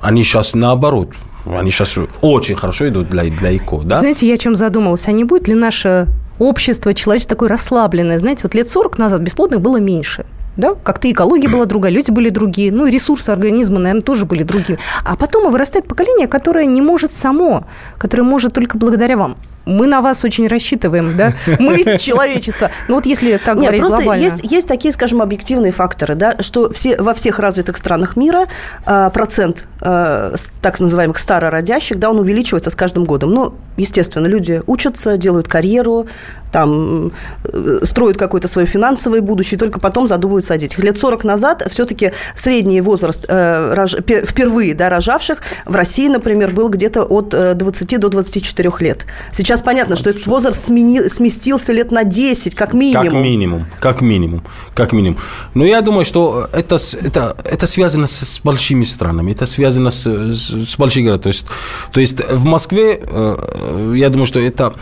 они 0.00 0.22
сейчас 0.22 0.54
наоборот, 0.54 1.10
они 1.46 1.70
сейчас 1.70 1.98
очень 2.20 2.56
хорошо 2.56 2.88
идут 2.88 3.08
для, 3.08 3.24
для 3.24 3.56
ИКО, 3.56 3.82
да? 3.84 3.96
Знаете, 3.96 4.28
я 4.28 4.36
чем 4.36 4.54
задумалась? 4.54 5.08
А 5.08 5.12
не 5.12 5.24
будет 5.24 5.48
ли 5.48 5.54
наша 5.54 6.08
общество, 6.42 6.94
человечество 6.94 7.36
такое 7.36 7.48
расслабленное. 7.48 8.18
Знаете, 8.18 8.42
вот 8.44 8.54
лет 8.54 8.68
40 8.68 8.98
назад 8.98 9.20
бесплодных 9.20 9.60
было 9.60 9.78
меньше. 9.78 10.24
Да? 10.56 10.74
Как-то 10.74 11.10
экология 11.10 11.48
была 11.48 11.64
другая, 11.64 11.92
люди 11.92 12.10
были 12.10 12.28
другие, 12.28 12.70
ну 12.70 12.86
и 12.86 12.90
ресурсы 12.90 13.30
организма, 13.30 13.78
наверное, 13.78 14.02
тоже 14.02 14.26
были 14.26 14.42
другие. 14.42 14.78
А 15.04 15.16
потом 15.16 15.50
вырастает 15.50 15.86
поколение, 15.86 16.28
которое 16.28 16.66
не 16.66 16.82
может 16.82 17.14
само, 17.14 17.64
которое 17.96 18.24
может 18.24 18.52
только 18.52 18.76
благодаря 18.76 19.16
вам 19.16 19.36
мы 19.64 19.86
на 19.86 20.00
вас 20.00 20.24
очень 20.24 20.48
рассчитываем, 20.48 21.16
да? 21.16 21.34
Мы 21.58 21.96
человечество. 21.98 22.70
Ну 22.88 22.96
вот 22.96 23.06
если 23.06 23.36
так 23.36 23.56
Нет, 23.56 23.64
говорить 23.64 23.80
просто 23.80 23.98
глобально. 23.98 24.24
Есть, 24.24 24.44
есть 24.44 24.66
такие, 24.66 24.92
скажем, 24.92 25.22
объективные 25.22 25.72
факторы, 25.72 26.14
да, 26.14 26.36
что 26.40 26.72
все, 26.72 26.96
во 26.96 27.14
всех 27.14 27.38
развитых 27.38 27.76
странах 27.76 28.16
мира 28.16 28.46
э, 28.86 29.10
процент 29.12 29.64
э, 29.80 30.34
так 30.60 30.80
называемых 30.80 31.18
старородящих, 31.18 31.98
да, 31.98 32.10
он 32.10 32.18
увеличивается 32.18 32.70
с 32.70 32.74
каждым 32.74 33.04
годом. 33.04 33.30
Ну, 33.30 33.54
естественно, 33.76 34.26
люди 34.26 34.62
учатся, 34.66 35.16
делают 35.16 35.48
карьеру, 35.48 36.06
там, 36.52 37.12
э, 37.44 37.80
строят 37.82 38.18
какое-то 38.18 38.46
свое 38.46 38.66
финансовое 38.66 39.20
будущее, 39.20 39.56
и 39.56 39.58
только 39.58 39.80
потом 39.80 40.06
задумываются 40.06 40.54
о 40.54 40.58
детях. 40.58 40.78
Лет 40.84 40.98
40 40.98 41.24
назад 41.24 41.62
все-таки 41.70 42.12
средний 42.36 42.80
возраст 42.80 43.24
э, 43.26 43.74
рож, 43.74 43.94
впервые 43.94 44.74
да, 44.74 44.90
рожавших 44.90 45.42
в 45.64 45.74
России, 45.74 46.08
например, 46.08 46.52
был 46.52 46.68
где-то 46.68 47.02
от 47.04 47.30
20 47.30 47.92
э, 47.92 47.98
до 47.98 48.08
24 48.08 48.70
лет. 48.80 49.06
Сейчас 49.32 49.51
понятно, 49.60 49.96
что 49.96 50.10
этот 50.10 50.26
возраст 50.26 50.64
смени, 50.64 51.08
сместился 51.08 51.72
лет 51.72 51.90
на 51.90 52.04
10, 52.04 52.54
как 52.54 52.72
минимум. 52.72 53.04
Как 53.04 53.12
минимум, 53.12 53.66
как 53.78 54.00
минимум, 54.00 54.42
как 54.74 54.92
минимум. 54.92 55.18
Но 55.54 55.64
я 55.64 55.82
думаю, 55.82 56.04
что 56.04 56.48
это, 56.52 56.78
это, 57.02 57.36
это 57.44 57.66
связано 57.66 58.06
с, 58.06 58.12
с 58.12 58.40
большими 58.40 58.84
странами, 58.84 59.32
это 59.32 59.46
связано 59.46 59.90
с, 59.90 60.06
с, 60.06 60.70
с 60.70 60.78
большими 60.78 61.04
городами. 61.04 61.22
То 61.22 61.28
есть, 61.28 61.46
то 61.92 62.00
есть 62.00 62.32
в 62.32 62.44
Москве, 62.44 63.00
э, 63.02 63.94
я 63.96 64.08
думаю, 64.08 64.26
что 64.26 64.40
это 64.40 64.74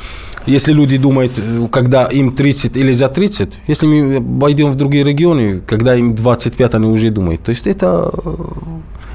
если 0.47 0.73
люди 0.73 0.97
думают, 0.97 1.33
э, 1.39 1.69
когда 1.71 2.05
им 2.05 2.35
30 2.35 2.77
или 2.77 2.93
за 2.93 3.09
30, 3.09 3.53
если 3.69 3.87
мы 3.87 4.41
пойдем 4.41 4.71
в 4.71 4.75
другие 4.75 5.05
регионы, 5.05 5.61
когда 5.67 5.95
им 5.97 6.15
25, 6.15 6.75
они 6.75 6.87
уже 6.87 7.11
думают. 7.11 7.43
То 7.43 7.51
есть 7.51 7.67
это, 7.67 8.11
э, 8.25 8.31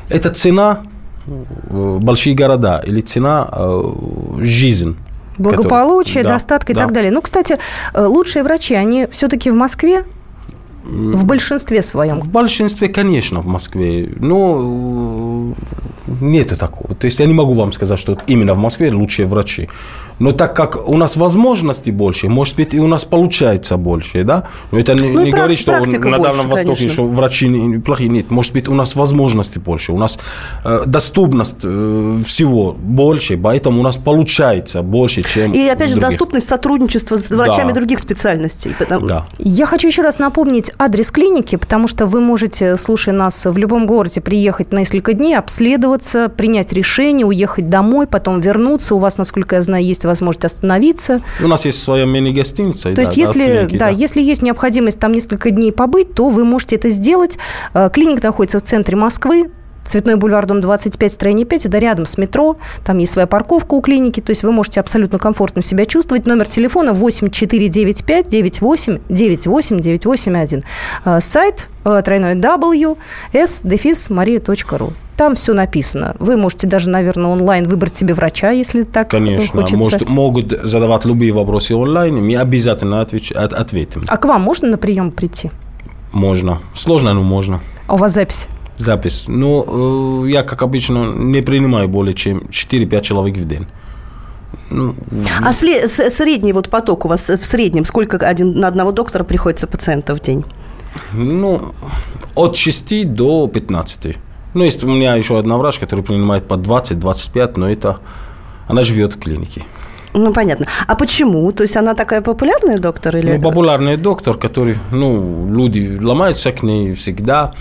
это 0.09 0.29
цена 0.29 0.83
большие 1.27 2.35
города 2.35 2.83
или 2.85 3.01
цена 3.01 3.49
жизнь. 4.41 4.95
Благополучие, 5.37 6.23
который, 6.23 6.33
достатка 6.33 6.73
да, 6.73 6.79
и 6.79 6.83
так 6.83 6.93
далее. 6.93 7.11
Ну, 7.11 7.21
кстати, 7.21 7.57
лучшие 7.93 8.43
врачи, 8.43 8.75
они 8.75 9.07
все-таки 9.11 9.49
в 9.51 9.55
Москве? 9.55 10.05
В 10.83 11.25
большинстве 11.25 11.81
своем? 11.81 12.19
В 12.19 12.29
большинстве, 12.29 12.89
конечно, 12.89 13.41
в 13.41 13.47
Москве. 13.47 14.13
Но 14.17 15.53
нет 16.21 16.57
такого. 16.59 16.93
То 16.93 17.05
есть 17.05 17.19
я 17.19 17.25
не 17.25 17.33
могу 17.33 17.53
вам 17.53 17.73
сказать, 17.73 17.97
что 17.97 18.17
именно 18.27 18.53
в 18.53 18.59
Москве 18.59 18.91
лучшие 18.91 19.27
врачи. 19.27 19.67
Но 20.19 20.31
так 20.31 20.55
как 20.55 20.87
у 20.87 20.97
нас 20.97 21.17
возможностей 21.17 21.91
больше, 21.91 22.29
может 22.29 22.55
быть, 22.55 22.73
и 22.73 22.79
у 22.79 22.87
нас 22.87 23.03
получается 23.05 23.77
больше, 23.77 24.23
да? 24.23 24.47
Но 24.71 24.79
это 24.79 24.93
не, 24.93 25.09
Ну 25.11 25.23
не 25.25 25.31
говорит, 25.31 25.59
что 25.59 25.71
на 25.73 25.79
больше, 25.79 25.99
Дальнем 25.99 26.49
Востоке, 26.49 26.63
конечно. 26.75 26.89
что 26.89 27.03
врачи 27.05 27.47
не- 27.47 27.79
плохие. 27.79 28.09
Нет, 28.09 28.31
может 28.31 28.53
быть, 28.53 28.67
у 28.69 28.73
нас 28.73 28.95
возможности 28.95 29.59
больше, 29.59 29.91
у 29.91 29.97
нас 29.97 30.17
э, 30.63 30.81
доступность 30.85 31.55
э, 31.63 32.17
всего 32.25 32.71
больше, 32.73 33.37
поэтому 33.37 33.79
у 33.79 33.83
нас 33.83 33.97
получается 33.97 34.81
больше, 34.81 35.23
чем 35.23 35.51
И 35.51 35.67
опять 35.67 35.89
же, 35.89 35.95
других. 35.95 36.09
доступность 36.11 36.47
сотрудничества 36.47 37.17
с 37.17 37.29
врачами 37.31 37.69
Да. 37.69 37.75
других 37.75 37.99
специальностей. 37.99 38.73
Потому- 38.79 39.05
Да. 39.07 39.25
Я 39.37 39.65
хочу 39.65 39.87
еще 39.87 40.01
раз 40.01 40.19
напомнить 40.19 40.71
адрес 40.77 41.11
клиники, 41.11 41.55
потому 41.57 41.87
что 41.87 42.05
вы 42.05 42.21
можете, 42.21 42.77
слушая 42.77 43.13
нас 43.15 43.45
в 43.45 43.57
любом 43.57 43.85
городе, 43.85 44.21
приехать 44.21 44.71
на 44.71 44.79
несколько 44.79 45.13
дней, 45.13 45.37
обследоваться, 45.37 46.29
принять 46.29 46.71
решение, 46.73 47.25
уехать 47.25 47.69
домой, 47.69 48.07
потом 48.07 48.39
вернуться. 48.39 48.95
У 48.95 48.99
вас, 48.99 49.17
насколько 49.17 49.55
я 49.55 49.61
знаю, 49.61 49.83
есть 49.83 50.04
возможность 50.07 50.45
остановиться. 50.45 51.21
У 51.43 51.47
нас 51.47 51.65
есть 51.65 51.81
своя 51.81 52.05
мини-гостиница. 52.05 52.93
То 52.93 53.01
есть, 53.01 53.17
если, 53.17 53.67
да, 53.77 53.89
если 53.89 54.21
есть 54.21 54.41
необходимость 54.41 54.99
там 54.99 55.11
несколько 55.11 55.51
дней 55.51 55.71
побыть, 55.71 56.13
то 56.13 56.29
вы 56.29 56.45
можете 56.45 56.75
это 56.75 56.89
сделать. 56.89 57.37
Э, 57.73 57.89
Клиника 57.91 58.27
находится 58.27 58.59
в 58.59 58.63
центре 58.63 58.95
Москвы. 58.95 59.49
Цветной 59.85 60.15
бульвар, 60.15 60.45
дом 60.47 60.61
25, 60.61 61.11
строение 61.11 61.45
5, 61.45 61.67
это 61.67 61.77
рядом 61.77 62.05
с 62.05 62.17
метро, 62.17 62.57
там 62.83 62.97
есть 62.97 63.13
своя 63.13 63.27
парковка 63.27 63.75
у 63.75 63.81
клиники, 63.81 64.19
то 64.19 64.31
есть 64.31 64.43
вы 64.43 64.51
можете 64.51 64.79
абсолютно 64.79 65.19
комфортно 65.19 65.61
себя 65.61 65.85
чувствовать. 65.85 66.25
Номер 66.25 66.47
телефона 66.47 66.91
8495 66.93 68.27
98 68.27 68.99
98 69.09 69.79
981. 69.79 70.63
Э, 71.05 71.19
Сайт 71.21 71.69
э, 71.85 72.01
тройной 72.03 72.35
W 72.35 72.97
s 73.33 73.61
maria.ru. 73.63 74.93
Там 75.17 75.35
все 75.35 75.53
написано. 75.53 76.15
Вы 76.19 76.35
можете 76.35 76.67
даже, 76.67 76.89
наверное, 76.89 77.27
онлайн 77.31 77.67
выбрать 77.67 77.95
себе 77.95 78.13
врача, 78.13 78.49
если 78.51 78.81
так 78.83 79.09
Конечно, 79.09 79.61
хочется. 79.61 79.77
может, 79.77 80.09
могут 80.09 80.51
задавать 80.51 81.05
любые 81.05 81.31
вопросы 81.31 81.73
онлайн, 81.75 82.15
мы 82.17 82.35
обязательно 82.35 83.01
отвеч- 83.01 83.33
от- 83.33 83.53
ответим. 83.53 84.01
А 84.07 84.17
к 84.17 84.25
вам 84.25 84.41
можно 84.41 84.67
на 84.67 84.77
прием 84.77 85.11
прийти? 85.11 85.51
Можно. 86.11 86.59
Сложно, 86.73 87.13
но 87.13 87.23
можно. 87.23 87.61
А 87.87 87.93
у 87.93 87.97
вас 87.97 88.13
запись? 88.13 88.49
Запись. 88.77 89.25
Ну, 89.27 90.25
э, 90.25 90.29
я, 90.31 90.43
как 90.43 90.61
обычно, 90.63 91.05
не 91.13 91.41
принимаю 91.41 91.87
более 91.87 92.13
чем 92.13 92.39
4-5 92.49 93.01
человек 93.01 93.37
в 93.37 93.47
день. 93.47 93.67
Ну, 94.69 94.95
А 95.43 95.51
сле- 95.51 95.87
средний 95.87 96.53
вот 96.53 96.69
поток 96.69 97.05
у 97.05 97.07
вас 97.07 97.29
в 97.29 97.45
среднем, 97.45 97.85
сколько 97.85 98.17
один, 98.17 98.59
на 98.59 98.67
одного 98.67 98.91
доктора 98.91 99.23
приходится 99.23 99.67
пациентов 99.67 100.19
в 100.19 100.21
день? 100.21 100.43
ну, 101.13 101.73
от 102.35 102.55
6 102.55 103.05
до 103.13 103.47
15. 103.47 104.17
Ну, 104.53 104.63
есть 104.63 104.83
у 104.83 104.87
меня 104.87 105.15
еще 105.15 105.37
одна 105.37 105.57
врач, 105.57 105.79
которая 105.79 106.05
принимает 106.05 106.47
по 106.47 106.55
20-25, 106.55 107.53
но 107.57 107.69
это... 107.69 107.97
Она 108.67 108.81
живет 108.81 109.13
в 109.13 109.19
клинике. 109.19 109.61
Ну, 110.13 110.33
понятно. 110.33 110.65
А 110.87 110.95
почему? 110.95 111.51
То 111.51 111.63
есть 111.63 111.77
она 111.77 111.93
такая 111.93 112.21
популярная 112.21 112.77
доктор? 112.79 113.17
Или... 113.17 113.33
Ну, 113.33 113.41
популярный 113.41 113.97
доктор, 113.97 114.37
который, 114.37 114.77
ну, 114.91 115.47
люди 115.49 115.99
ломаются 116.01 116.51
к 116.51 116.63
ней 116.63 116.91
всегда. 116.93 117.53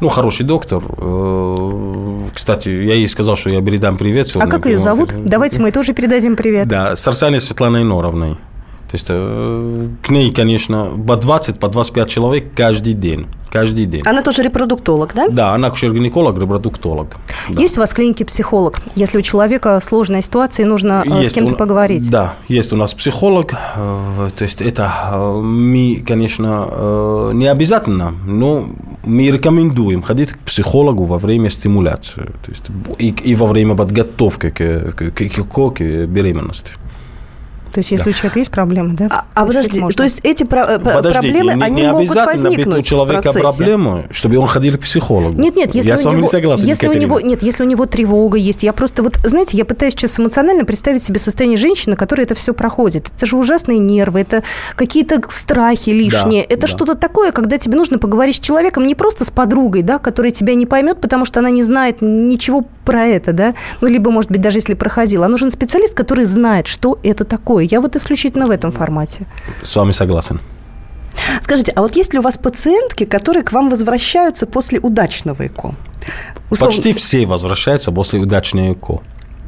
Ну, 0.00 0.08
хороший 0.08 0.44
доктор. 0.44 0.82
Э, 0.98 2.18
Кстати, 2.34 2.68
я 2.68 2.94
ей 2.94 3.08
сказал, 3.08 3.36
что 3.36 3.50
я 3.50 3.62
передам 3.62 3.96
привет. 3.96 4.30
А 4.36 4.46
как 4.46 4.66
ее 4.66 4.78
зовут? 4.78 5.14
Давайте 5.24 5.60
мы 5.60 5.70
тоже 5.72 5.92
передадим 5.94 6.36
привет. 6.36 6.68
Да, 6.68 6.96
Сарсане 6.96 7.40
Светланой 7.40 7.84
Норовной. 7.84 8.34
То 8.34 8.92
есть 8.94 9.06
э, 9.08 9.88
к 10.02 10.10
ней, 10.10 10.30
конечно, 10.32 10.90
по 11.06 11.16
20, 11.16 11.58
по 11.58 11.68
25 11.68 12.08
человек 12.08 12.54
каждый 12.54 12.92
день. 12.92 13.26
Каждый 13.50 13.86
день. 13.86 14.02
Она 14.04 14.22
тоже 14.22 14.42
репродуктолог, 14.42 15.12
да? 15.14 15.28
Да, 15.28 15.52
она 15.54 15.68
акушер-гинеколог, 15.68 16.38
репродуктолог. 16.38 17.16
Да. 17.48 17.60
Есть 17.62 17.78
у 17.78 17.80
вас 17.80 17.92
в 17.92 17.94
клинике 17.94 18.24
психолог? 18.24 18.80
Если 18.94 19.18
у 19.18 19.22
человека 19.22 19.80
сложная 19.80 20.20
ситуация, 20.20 20.66
и 20.66 20.68
нужно 20.68 21.02
э, 21.06 21.08
с 21.08 21.18
Есть 21.22 21.34
кем-то 21.34 21.54
у- 21.54 21.56
поговорить. 21.56 22.08
Да, 22.10 22.34
есть 22.48 22.72
у 22.72 22.76
нас 22.76 22.92
психолог. 22.94 23.52
То 23.76 24.42
есть 24.44 24.60
это 24.62 24.90
мы, 25.42 26.04
конечно, 26.06 27.30
не 27.32 27.46
обязательно, 27.46 28.14
но 28.26 28.68
мы 29.06 29.30
рекомендуем 29.30 30.02
ходить 30.02 30.32
к 30.32 30.38
психологу 30.38 31.04
во 31.04 31.18
время 31.18 31.48
стимуляции. 31.50 32.24
То 32.44 32.50
есть 32.50 32.64
и, 32.98 33.30
и 33.30 33.34
во 33.34 33.46
время 33.46 33.74
подготовки 33.74 34.50
к, 34.50 34.92
к, 34.92 35.10
к, 35.12 35.28
к- 35.28 35.70
к 35.74 36.06
беременности. 36.06 36.72
То 37.76 37.80
есть, 37.80 37.90
если 37.90 38.08
у 38.08 38.12
человека 38.14 38.38
есть 38.38 38.50
проблемы, 38.50 38.94
да? 38.94 39.06
А, 39.10 39.26
а 39.34 39.44
подожди, 39.44 39.80
можно. 39.80 39.94
то 39.94 40.04
есть 40.04 40.20
эти 40.22 40.44
про- 40.44 40.62
э, 40.62 40.78
Подождите, 40.78 41.12
проблемы, 41.34 41.54
не, 41.56 41.62
они 41.62 41.82
не 41.82 41.92
могут 41.92 42.16
возникнуть 42.16 42.78
у 42.78 42.80
человека 42.80 43.34
проблемы, 43.34 44.06
чтобы 44.12 44.38
он 44.38 44.46
ходил 44.46 44.78
к 44.78 44.80
психологу. 44.80 45.38
Нет, 45.38 45.56
нет, 45.56 45.74
если 45.74 45.90
я 45.90 45.96
у 45.96 45.98
с 45.98 46.04
вами 46.04 46.16
него, 46.16 46.24
не 46.24 46.30
согласен, 46.30 46.64
если 46.64 46.88
у 46.88 46.94
него, 46.94 47.20
нет, 47.20 47.42
если 47.42 47.64
у 47.64 47.66
него 47.66 47.84
тревога 47.84 48.38
есть, 48.38 48.62
я 48.62 48.72
просто 48.72 49.02
вот, 49.02 49.18
знаете, 49.24 49.58
я 49.58 49.66
пытаюсь 49.66 49.92
сейчас 49.92 50.18
эмоционально 50.18 50.64
представить 50.64 51.02
себе 51.02 51.18
состояние 51.18 51.58
женщины, 51.58 51.96
которая 51.96 52.24
это 52.24 52.34
все 52.34 52.54
проходит. 52.54 53.10
Это 53.14 53.26
же 53.26 53.36
ужасные 53.36 53.78
нервы, 53.78 54.20
это 54.20 54.42
какие-то 54.74 55.20
страхи 55.28 55.90
лишние, 55.90 56.46
Да, 56.48 56.54
это 56.54 56.62
да. 56.62 56.66
что-то 56.66 56.94
такое, 56.94 57.30
когда 57.30 57.58
тебе 57.58 57.76
нужно 57.76 57.98
поговорить 57.98 58.36
с 58.36 58.40
человеком 58.40 58.86
не 58.86 58.94
просто 58.94 59.26
с 59.26 59.30
подругой, 59.30 59.82
да, 59.82 59.98
которая 59.98 60.32
тебя 60.32 60.54
не 60.54 60.64
поймет, 60.64 60.98
потому 61.02 61.26
что 61.26 61.40
она 61.40 61.50
не 61.50 61.62
знает 61.62 61.98
ничего 62.00 62.64
про 62.86 63.04
это, 63.04 63.32
да, 63.32 63.54
ну 63.82 63.88
либо, 63.88 64.10
может 64.10 64.30
быть, 64.30 64.40
даже 64.40 64.58
если 64.58 64.74
проходила, 64.74 65.26
а 65.26 65.28
нужен 65.28 65.50
специалист, 65.50 65.94
который 65.94 66.24
знает, 66.24 66.66
что 66.66 66.98
это 67.02 67.24
такое. 67.24 67.64
Я 67.70 67.80
вот 67.80 67.96
исключительно 67.96 68.46
в 68.46 68.50
этом 68.50 68.70
формате. 68.72 69.26
С 69.62 69.76
вами 69.76 69.92
согласен. 69.92 70.40
Скажите, 71.42 71.72
а 71.76 71.80
вот 71.82 71.96
есть 71.96 72.12
ли 72.12 72.18
у 72.18 72.22
вас 72.22 72.38
пациентки, 72.38 73.04
которые 73.04 73.42
к 73.42 73.52
вам 73.52 73.68
возвращаются 73.70 74.46
после 74.46 74.78
удачного 74.78 75.42
ЭКО? 75.46 75.74
Условно- 76.50 76.74
Почти 76.76 76.92
все 76.92 77.26
возвращаются 77.26 77.90
после 77.92 78.20
удачной 78.20 78.72
ЭКО. 78.72 79.00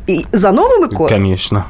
И 0.09 0.25
за 0.33 0.53
новым 0.53 0.89
ЭКО? 0.91 1.07
Конечно, 1.07 1.65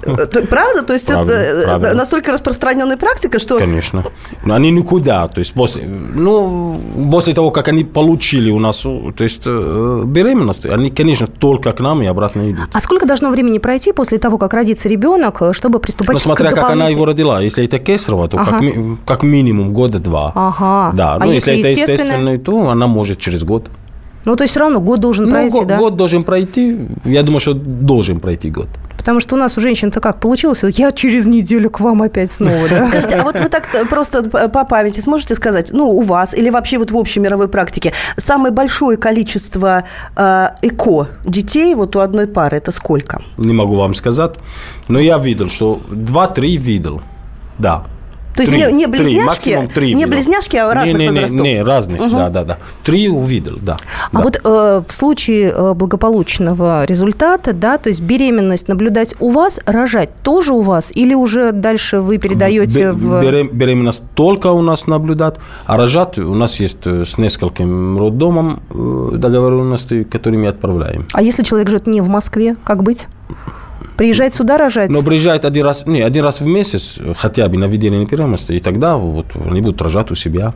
Правда? 0.00 0.82
То 0.82 0.92
есть 0.92 1.06
Правда, 1.06 1.32
это 1.32 1.60
э, 1.60 1.64
правильно. 1.66 1.94
настолько 1.94 2.32
распространенная 2.32 2.96
практика, 2.96 3.38
что... 3.38 3.58
конечно. 3.58 4.04
Но 4.44 4.54
они 4.54 4.70
никуда. 4.70 5.28
То 5.28 5.40
есть 5.40 5.52
после, 5.52 5.82
ну, 5.86 6.80
после 7.10 7.34
того, 7.34 7.50
как 7.50 7.68
они 7.68 7.84
получили 7.84 8.50
у 8.50 8.58
нас, 8.58 8.80
то 8.82 9.12
есть 9.18 9.42
э, 9.46 10.02
беременность, 10.06 10.66
они, 10.66 10.90
конечно, 10.90 11.26
только 11.26 11.72
к 11.72 11.80
нам 11.80 12.02
и 12.02 12.06
обратно 12.06 12.50
идут. 12.50 12.68
А 12.72 12.80
сколько 12.80 13.06
должно 13.06 13.30
времени 13.30 13.58
пройти 13.58 13.92
после 13.92 14.18
того, 14.18 14.38
как 14.38 14.54
родится 14.54 14.88
ребенок, 14.88 15.42
э, 15.42 15.52
чтобы 15.52 15.78
приступать 15.78 16.14
Но 16.14 16.20
смотря 16.20 16.50
к 16.50 16.54
как 16.54 16.70
она 16.70 16.88
его 16.88 17.04
родила. 17.04 17.40
Если 17.40 17.64
это 17.64 17.78
кесарево, 17.78 18.28
то 18.28 18.38
Ага. 18.38 18.50
как, 18.60 19.04
как 19.06 19.22
минимум 19.22 19.72
года 19.72 19.98
два. 19.98 20.32
Ага. 20.34 20.96
Да, 20.96 21.14
А 21.14 21.18
ну 21.24 21.32
если 21.32 21.52
если, 21.52 21.72
это 21.72 21.92
естественное? 21.92 22.38
то 22.38 22.68
она 22.70 22.86
может 22.86 23.18
через 23.18 23.44
год. 23.44 23.68
Ну, 24.24 24.36
то 24.36 24.44
есть 24.44 24.52
все 24.52 24.60
равно 24.60 24.80
год 24.80 25.00
должен 25.00 25.26
Ну, 25.26 25.32
пройти, 25.32 25.58
го- 25.58 25.64
да? 25.64 25.76
год 25.78 25.96
должен 25.96 26.22
пройти. 26.24 26.78
Я 27.04 27.22
думаю, 27.22 27.40
что 27.40 27.54
должен 27.54 28.20
пройти 28.20 28.50
год. 28.50 28.68
Потому 29.02 29.20
что 29.20 29.34
у 29.34 29.38
нас 29.38 29.58
у 29.58 29.60
женщин-то 29.60 30.00
как 30.00 30.20
получилось? 30.20 30.62
Я 30.78 30.92
через 30.92 31.26
неделю 31.26 31.70
к 31.70 31.80
вам 31.80 32.02
опять 32.02 32.30
снова, 32.30 32.68
да? 32.70 32.86
Скажите, 32.86 33.16
а 33.16 33.24
вот 33.24 33.38
вы 33.38 33.48
так 33.48 33.68
просто 33.90 34.22
п- 34.22 34.48
по 34.48 34.64
памяти 34.64 35.00
сможете 35.00 35.34
сказать, 35.34 35.70
ну, 35.72 35.90
у 35.90 36.02
вас 36.02 36.34
или 36.34 36.50
вообще 36.50 36.78
вот 36.78 36.90
в 36.92 36.96
общей 36.96 37.20
мировой 37.20 37.48
практике, 37.48 37.92
самое 38.16 38.54
большое 38.54 38.96
количество 38.96 39.82
э, 40.16 40.48
ЭКО 40.62 41.08
детей 41.24 41.74
вот 41.74 41.96
у 41.96 42.00
одной 42.00 42.26
пары, 42.26 42.56
это 42.58 42.70
сколько? 42.72 43.20
Не 43.38 43.52
могу 43.52 43.74
вам 43.74 43.94
сказать. 43.94 44.32
Но 44.88 45.00
я 45.00 45.18
видел, 45.18 45.48
что 45.48 45.80
два-три 45.90 46.56
видел. 46.56 47.02
Да. 47.58 47.84
То 48.34 48.42
есть 48.42 48.52
Три, 48.52 48.62
не, 48.64 48.72
не 48.72 48.86
три, 48.86 48.92
близняшки, 48.92 49.26
максимум 49.26 49.68
три 49.68 49.88
не 49.88 50.04
видел. 50.04 50.16
близняшки, 50.16 50.56
а 50.56 50.72
разных 50.72 50.94
не, 50.98 51.06
не, 51.06 51.10
возрастов? 51.12 51.40
Не, 51.40 51.52
не, 51.54 51.62
разных, 51.62 52.10
да, 52.10 52.28
да, 52.30 52.44
да. 52.44 52.58
Три 52.82 53.08
увидел, 53.08 53.58
да. 53.60 53.76
А 54.10 54.16
да. 54.16 54.22
вот 54.22 54.40
э, 54.42 54.82
в 54.86 54.92
случае 54.92 55.52
э, 55.52 55.74
благополучного 55.74 56.84
результата, 56.84 57.52
да, 57.52 57.78
то 57.78 57.88
есть 57.88 58.00
беременность 58.00 58.68
наблюдать 58.68 59.14
у 59.20 59.30
вас, 59.30 59.60
рожать 59.66 60.10
тоже 60.22 60.54
у 60.54 60.60
вас, 60.62 60.92
или 60.94 61.14
уже 61.14 61.52
дальше 61.52 62.00
вы 62.00 62.18
передаете 62.18 62.92
в... 62.92 63.22
берем- 63.22 63.50
беременность 63.52 64.04
только 64.14 64.48
у 64.48 64.62
нас 64.62 64.86
наблюдать, 64.86 65.36
а 65.66 65.76
рожать 65.76 66.18
у 66.18 66.34
нас 66.34 66.58
есть 66.60 66.86
э, 66.86 67.04
с 67.04 67.18
нескольким 67.18 67.98
роддомом 67.98 68.62
э, 68.70 69.16
договоренности, 69.16 70.04
которыми 70.04 70.48
отправляем. 70.48 71.06
А 71.12 71.22
если 71.22 71.42
человек 71.42 71.68
живет 71.68 71.86
не 71.86 72.00
в 72.00 72.08
Москве, 72.08 72.56
как 72.64 72.82
быть? 72.82 73.06
Приезжать 74.02 74.34
сюда 74.34 74.58
рожать? 74.58 74.90
Но 74.90 75.00
приезжает 75.00 75.44
один 75.44 75.64
раз, 75.64 75.86
не, 75.86 76.00
один 76.00 76.24
раз 76.24 76.40
в 76.40 76.44
месяц 76.44 76.96
э, 76.98 77.14
хотя 77.16 77.48
бы 77.48 77.56
на 77.56 77.66
ведение 77.66 78.04
беременности, 78.04 78.50
и 78.50 78.58
тогда 78.58 78.96
вот 78.96 79.26
они 79.36 79.60
будут 79.60 79.80
рожать 79.80 80.10
у 80.10 80.16
себя. 80.16 80.54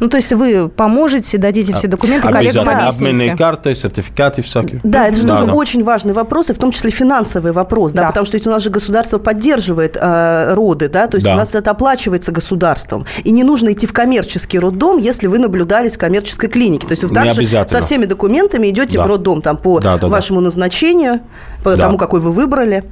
Ну, 0.00 0.08
то 0.08 0.16
есть 0.16 0.32
вы 0.32 0.68
поможете, 0.68 1.38
дадите 1.38 1.72
все 1.74 1.86
документы, 1.86 2.28
коллегам 2.28 2.62
Обязательно 2.68 2.88
обменные 2.88 3.10
объясните. 3.12 3.36
карты, 3.36 3.74
сертификаты 3.74 4.42
всякие. 4.42 4.80
Да, 4.82 5.06
это 5.06 5.16
же 5.18 5.22
Да, 5.22 5.36
тоже 5.36 5.46
да. 5.46 5.52
очень 5.54 5.84
важный 5.84 6.12
вопрос, 6.12 6.50
и 6.50 6.52
в 6.52 6.58
том 6.58 6.72
числе 6.72 6.90
финансовый 6.90 7.52
вопрос, 7.52 7.92
да, 7.92 8.02
Да. 8.02 8.08
потому 8.08 8.26
что 8.26 8.36
ведь 8.36 8.46
у 8.46 8.50
нас 8.50 8.62
же 8.62 8.70
государство 8.70 9.18
поддерживает 9.18 9.96
э, 10.00 10.54
роды, 10.54 10.88
да, 10.88 11.06
то 11.06 11.16
есть 11.16 11.26
Да. 11.26 11.34
у 11.34 11.36
нас 11.36 11.54
это 11.54 11.70
оплачивается 11.70 12.32
государством, 12.32 13.06
и 13.22 13.30
не 13.30 13.44
нужно 13.44 13.72
идти 13.72 13.86
в 13.86 13.92
коммерческий 13.92 14.58
роддом, 14.58 14.98
если 14.98 15.28
вы 15.28 15.38
наблюдались 15.38 15.94
в 15.94 15.98
коммерческой 15.98 16.48
клинике, 16.48 16.86
то 16.88 16.92
есть 16.92 17.04
вы 17.04 17.14
также 17.14 17.46
со 17.46 17.80
всеми 17.80 18.04
документами 18.06 18.68
идете 18.70 18.98
Да. 18.98 19.04
в 19.04 19.06
роддом 19.06 19.42
там 19.42 19.56
по 19.56 19.78
Да, 19.80 19.94
да, 19.94 19.98
да. 20.00 20.06
вашему 20.08 20.40
назначению, 20.40 21.20
по 21.62 21.76
Да. 21.76 21.82
тому, 21.84 21.98
какой 21.98 22.20
вы 22.20 22.32
выбрали. 22.32 22.84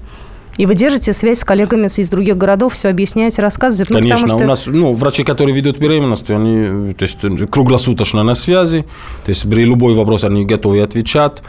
И 0.59 0.67
вы 0.67 0.75
держите 0.75 1.13
связь 1.13 1.39
с 1.39 1.45
коллегами 1.45 1.87
из 1.87 2.11
других 2.11 2.37
городов, 2.37 2.75
все 2.75 2.89
объясняете, 2.89 3.41
рассказываете. 3.43 3.93
Ну, 3.95 4.01
Конечно, 4.01 4.27
потому 4.27 4.39
что... 4.39 4.45
у 4.45 4.49
нас, 4.49 4.67
ну, 4.67 4.95
врачи, 4.95 5.25
которые 5.25 5.55
ведут 5.57 5.79
беременность, 5.79 6.31
они, 6.31 6.93
то 6.95 7.05
есть, 7.05 7.19
э, 7.23 7.47
круглосуточно 7.47 8.23
на 8.23 8.35
связи, 8.35 8.85
то 9.25 9.31
есть, 9.31 9.49
при 9.49 9.65
любой 9.65 9.95
вопрос 9.95 10.25
они 10.25 10.45
готовы 10.45 10.83
отвечать. 10.83 11.43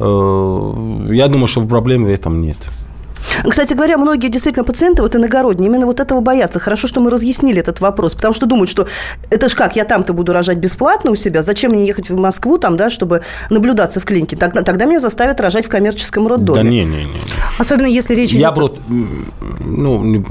Э, 0.00 1.06
Я 1.10 1.28
думаю, 1.28 1.46
что 1.46 1.66
проблем 1.66 2.04
в 2.04 2.08
этом 2.10 2.40
нет. 2.40 2.58
Кстати 3.48 3.74
говоря, 3.74 3.98
многие 3.98 4.28
действительно 4.28 4.64
пациенты 4.64 5.02
вот 5.02 5.14
иногородние 5.16 5.68
именно 5.68 5.86
вот 5.86 6.00
этого 6.00 6.20
боятся. 6.20 6.58
Хорошо, 6.58 6.88
что 6.88 7.00
мы 7.00 7.10
разъяснили 7.10 7.60
этот 7.60 7.80
вопрос, 7.80 8.14
потому 8.14 8.34
что 8.34 8.46
думают, 8.46 8.70
что 8.70 8.86
это 9.30 9.48
ж 9.48 9.54
как, 9.54 9.76
я 9.76 9.84
там-то 9.84 10.12
буду 10.12 10.32
рожать 10.32 10.58
бесплатно 10.58 11.10
у 11.10 11.14
себя, 11.14 11.42
зачем 11.42 11.72
мне 11.72 11.86
ехать 11.86 12.10
в 12.10 12.16
Москву 12.16 12.58
там, 12.58 12.76
да, 12.76 12.90
чтобы 12.90 13.22
наблюдаться 13.50 14.00
в 14.00 14.04
клинике? 14.04 14.36
Тогда, 14.36 14.62
тогда 14.62 14.84
меня 14.84 15.00
заставят 15.00 15.40
рожать 15.40 15.66
в 15.66 15.68
коммерческом 15.68 16.26
роддоме. 16.26 16.62
Да 16.62 16.68
не, 16.68 16.84
не, 16.84 17.04
не. 17.04 17.20
Особенно 17.58 17.86
если 17.86 18.14
речь 18.14 18.32
Я 18.32 18.48
идет... 18.48 18.54
брат, 18.56 18.72
ну, 19.60 20.02
не, 20.04 20.24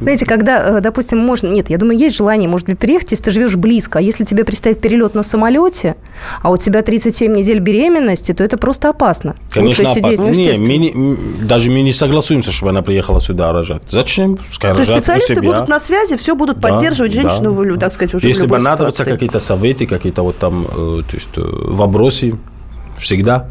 Знаете, 0.00 0.26
когда, 0.26 0.78
э, 0.78 0.80
допустим, 0.80 1.18
можно... 1.18 1.48
Нет, 1.48 1.70
я 1.70 1.78
думаю, 1.78 1.98
есть 1.98 2.16
желание, 2.16 2.48
может 2.48 2.66
быть, 2.68 2.78
переехать, 2.78 3.12
если 3.12 3.24
ты 3.24 3.30
живешь 3.30 3.56
близко. 3.56 3.98
А 3.98 4.02
если 4.02 4.24
тебе 4.24 4.44
предстоит 4.44 4.80
перелет 4.80 5.14
на 5.14 5.22
самолете, 5.22 5.96
а 6.42 6.50
у 6.50 6.56
тебя 6.56 6.82
37 6.82 7.32
недель 7.32 7.60
беременности, 7.60 8.32
то 8.32 8.44
это 8.44 8.56
просто 8.56 8.88
опасно. 8.88 9.36
конечно, 9.50 9.84
Лучше 9.88 10.00
опасно. 10.00 10.34
сидеть... 10.34 10.58
Не, 10.58 10.66
мы 10.66 10.76
не- 10.78 10.92
м, 10.92 11.46
даже 11.46 11.70
не 11.70 11.82
согласуемся, 12.14 12.52
чтобы 12.52 12.70
она 12.70 12.82
приехала 12.82 13.20
сюда 13.20 13.52
рожать. 13.52 13.82
Зачем? 13.88 14.36
Пускай 14.36 14.72
То 14.72 14.80
есть 14.80 14.92
специалисты 14.92 15.34
себя. 15.34 15.42
будут 15.42 15.68
на 15.68 15.80
связи, 15.80 16.16
все 16.16 16.34
будут 16.36 16.60
Да, 16.60 16.68
поддерживать 16.68 17.12
женщину, 17.12 17.52
да, 17.52 17.74
в, 17.74 17.78
так 17.78 17.92
сказать, 17.92 18.14
уже 18.14 18.28
Если 18.28 18.46
понадобятся 18.46 19.04
какие-то 19.04 19.40
советы, 19.40 19.86
какие-то 19.86 20.22
вот 20.22 20.38
там, 20.38 20.64
э, 20.64 21.02
то 21.08 21.16
есть 21.16 21.28
э, 21.36 21.40
вопросы, 21.42 22.38
всегда. 22.98 23.50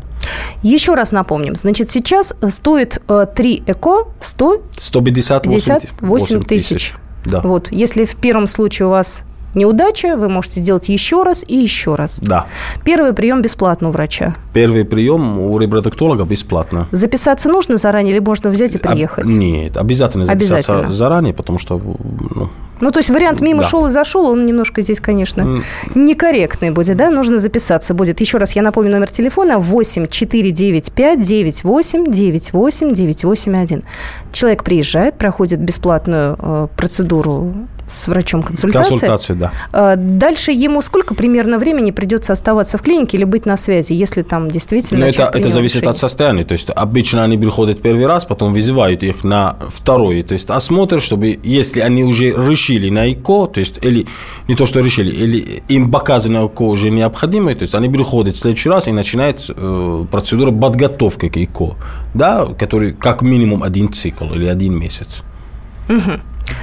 Еще 0.61 0.93
раз 0.93 1.11
напомним. 1.11 1.55
Значит, 1.55 1.91
сейчас 1.91 2.33
стоит 2.49 3.01
э, 3.09 3.25
3 3.35 3.63
ЭКО 3.67 4.07
100 4.21 4.61
158 4.77 5.79
58 5.99 6.41
тысяч. 6.43 6.93
Да. 7.25 7.41
Вот. 7.41 7.69
Если 7.71 8.05
в 8.05 8.15
первом 8.15 8.47
случае 8.47 8.87
у 8.87 8.91
вас 8.91 9.23
неудача, 9.55 10.15
вы 10.15 10.29
можете 10.29 10.59
сделать 10.59 10.89
еще 10.89 11.23
раз 11.23 11.43
и 11.47 11.55
еще 11.55 11.95
раз. 11.95 12.19
Да. 12.19 12.47
Первый 12.83 13.13
прием 13.13 13.41
бесплатно 13.41 13.89
у 13.89 13.91
врача. 13.91 14.35
Первый 14.53 14.85
прием 14.85 15.39
у 15.39 15.57
репродуктолога 15.57 16.23
бесплатно. 16.25 16.87
Записаться 16.91 17.49
нужно 17.49 17.77
заранее 17.77 18.13
или 18.15 18.19
можно 18.23 18.49
взять 18.49 18.75
и 18.75 18.77
приехать? 18.77 19.25
А, 19.25 19.29
нет, 19.29 19.77
обязательно 19.77 20.25
записаться 20.25 20.73
Обязательно. 20.73 20.95
заранее, 20.95 21.33
потому 21.33 21.59
что 21.59 21.79
ну, 21.79 22.49
Ну, 22.81 22.91
то 22.91 22.99
есть 22.99 23.09
вариант 23.09 23.41
мимо 23.41 23.61
Да. 23.61 23.67
шел 23.67 23.85
и 23.87 23.89
зашел, 23.89 24.25
он 24.25 24.45
немножко 24.45 24.81
здесь, 24.81 24.99
конечно, 24.99 25.61
некорректный 25.95 26.71
будет, 26.71 26.97
да? 26.97 27.09
Нужно 27.09 27.39
записаться 27.39 27.93
будет. 27.93 28.21
Еще 28.21 28.37
раз 28.37 28.55
я 28.55 28.61
напомню 28.61 28.91
номер 28.91 29.09
телефона 29.09 29.59
8 29.59 30.07
495 30.07 31.21
98 31.21 32.05
98 32.05 32.93
981. 32.93 33.83
Человек 34.31 34.63
приезжает, 34.63 35.17
проходит 35.17 35.59
бесплатную 35.59 36.35
э, 36.39 36.67
процедуру 36.75 37.53
с 37.87 38.07
врачом 38.07 38.41
консультации. 38.41 38.89
консультацию, 38.89 39.37
да. 39.37 39.51
Э, 39.73 39.95
Дальше 39.97 40.51
ему 40.51 40.81
сколько 40.81 41.13
примерно 41.15 41.57
времени 41.57 41.91
придется 41.91 42.33
оставаться 42.33 42.77
в 42.77 42.81
клинике 42.81 43.17
или 43.17 43.25
быть 43.25 43.45
на 43.45 43.57
связи, 43.57 43.93
если 43.93 44.21
там 44.21 44.49
действительно... 44.49 45.01
Но 45.01 45.05
это, 45.07 45.15
человек 45.15 45.31
это 45.31 45.39
принял 45.43 45.53
зависит 45.53 45.75
решение? 45.75 45.91
от 45.91 45.97
состояния. 45.97 46.43
То 46.43 46.53
есть 46.53 46.69
обычно 46.69 47.23
они 47.23 47.37
приходят 47.37 47.81
первый 47.81 48.05
раз, 48.07 48.25
потом 48.25 48.53
вызывают 48.53 49.03
их 49.03 49.23
на 49.23 49.57
второй. 49.69 50.23
То 50.23 50.33
есть 50.33 50.49
осмотр, 50.49 51.01
чтобы, 51.01 51.39
если 51.43 51.81
они 51.81 52.03
уже 52.03 52.31
решили 52.31 52.62
на 52.71 53.11
ЭКО, 53.11 53.47
то 53.47 53.59
есть, 53.59 53.79
или 53.85 54.05
не 54.47 54.55
то, 54.55 54.65
что 54.65 54.81
решили, 54.81 55.09
или 55.09 55.63
им 55.67 55.91
показано 55.91 56.47
ЭКО 56.47 56.63
уже 56.63 56.89
необходимо, 56.89 57.53
то 57.53 57.63
есть 57.63 57.75
они 57.75 57.89
приходят 57.89 58.35
в 58.35 58.39
следующий 58.39 58.69
раз 58.69 58.87
и 58.87 58.91
начинает 58.91 59.49
э, 59.49 60.05
процедура 60.11 60.51
подготовки 60.51 61.29
к 61.29 61.37
ЭКО, 61.37 61.75
да, 62.13 62.45
который 62.57 62.93
как 62.93 63.21
минимум 63.21 63.63
один 63.63 63.91
цикл 63.91 64.25
или 64.33 64.45
один 64.45 64.77
месяц. 64.77 65.23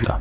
Да. 0.06 0.20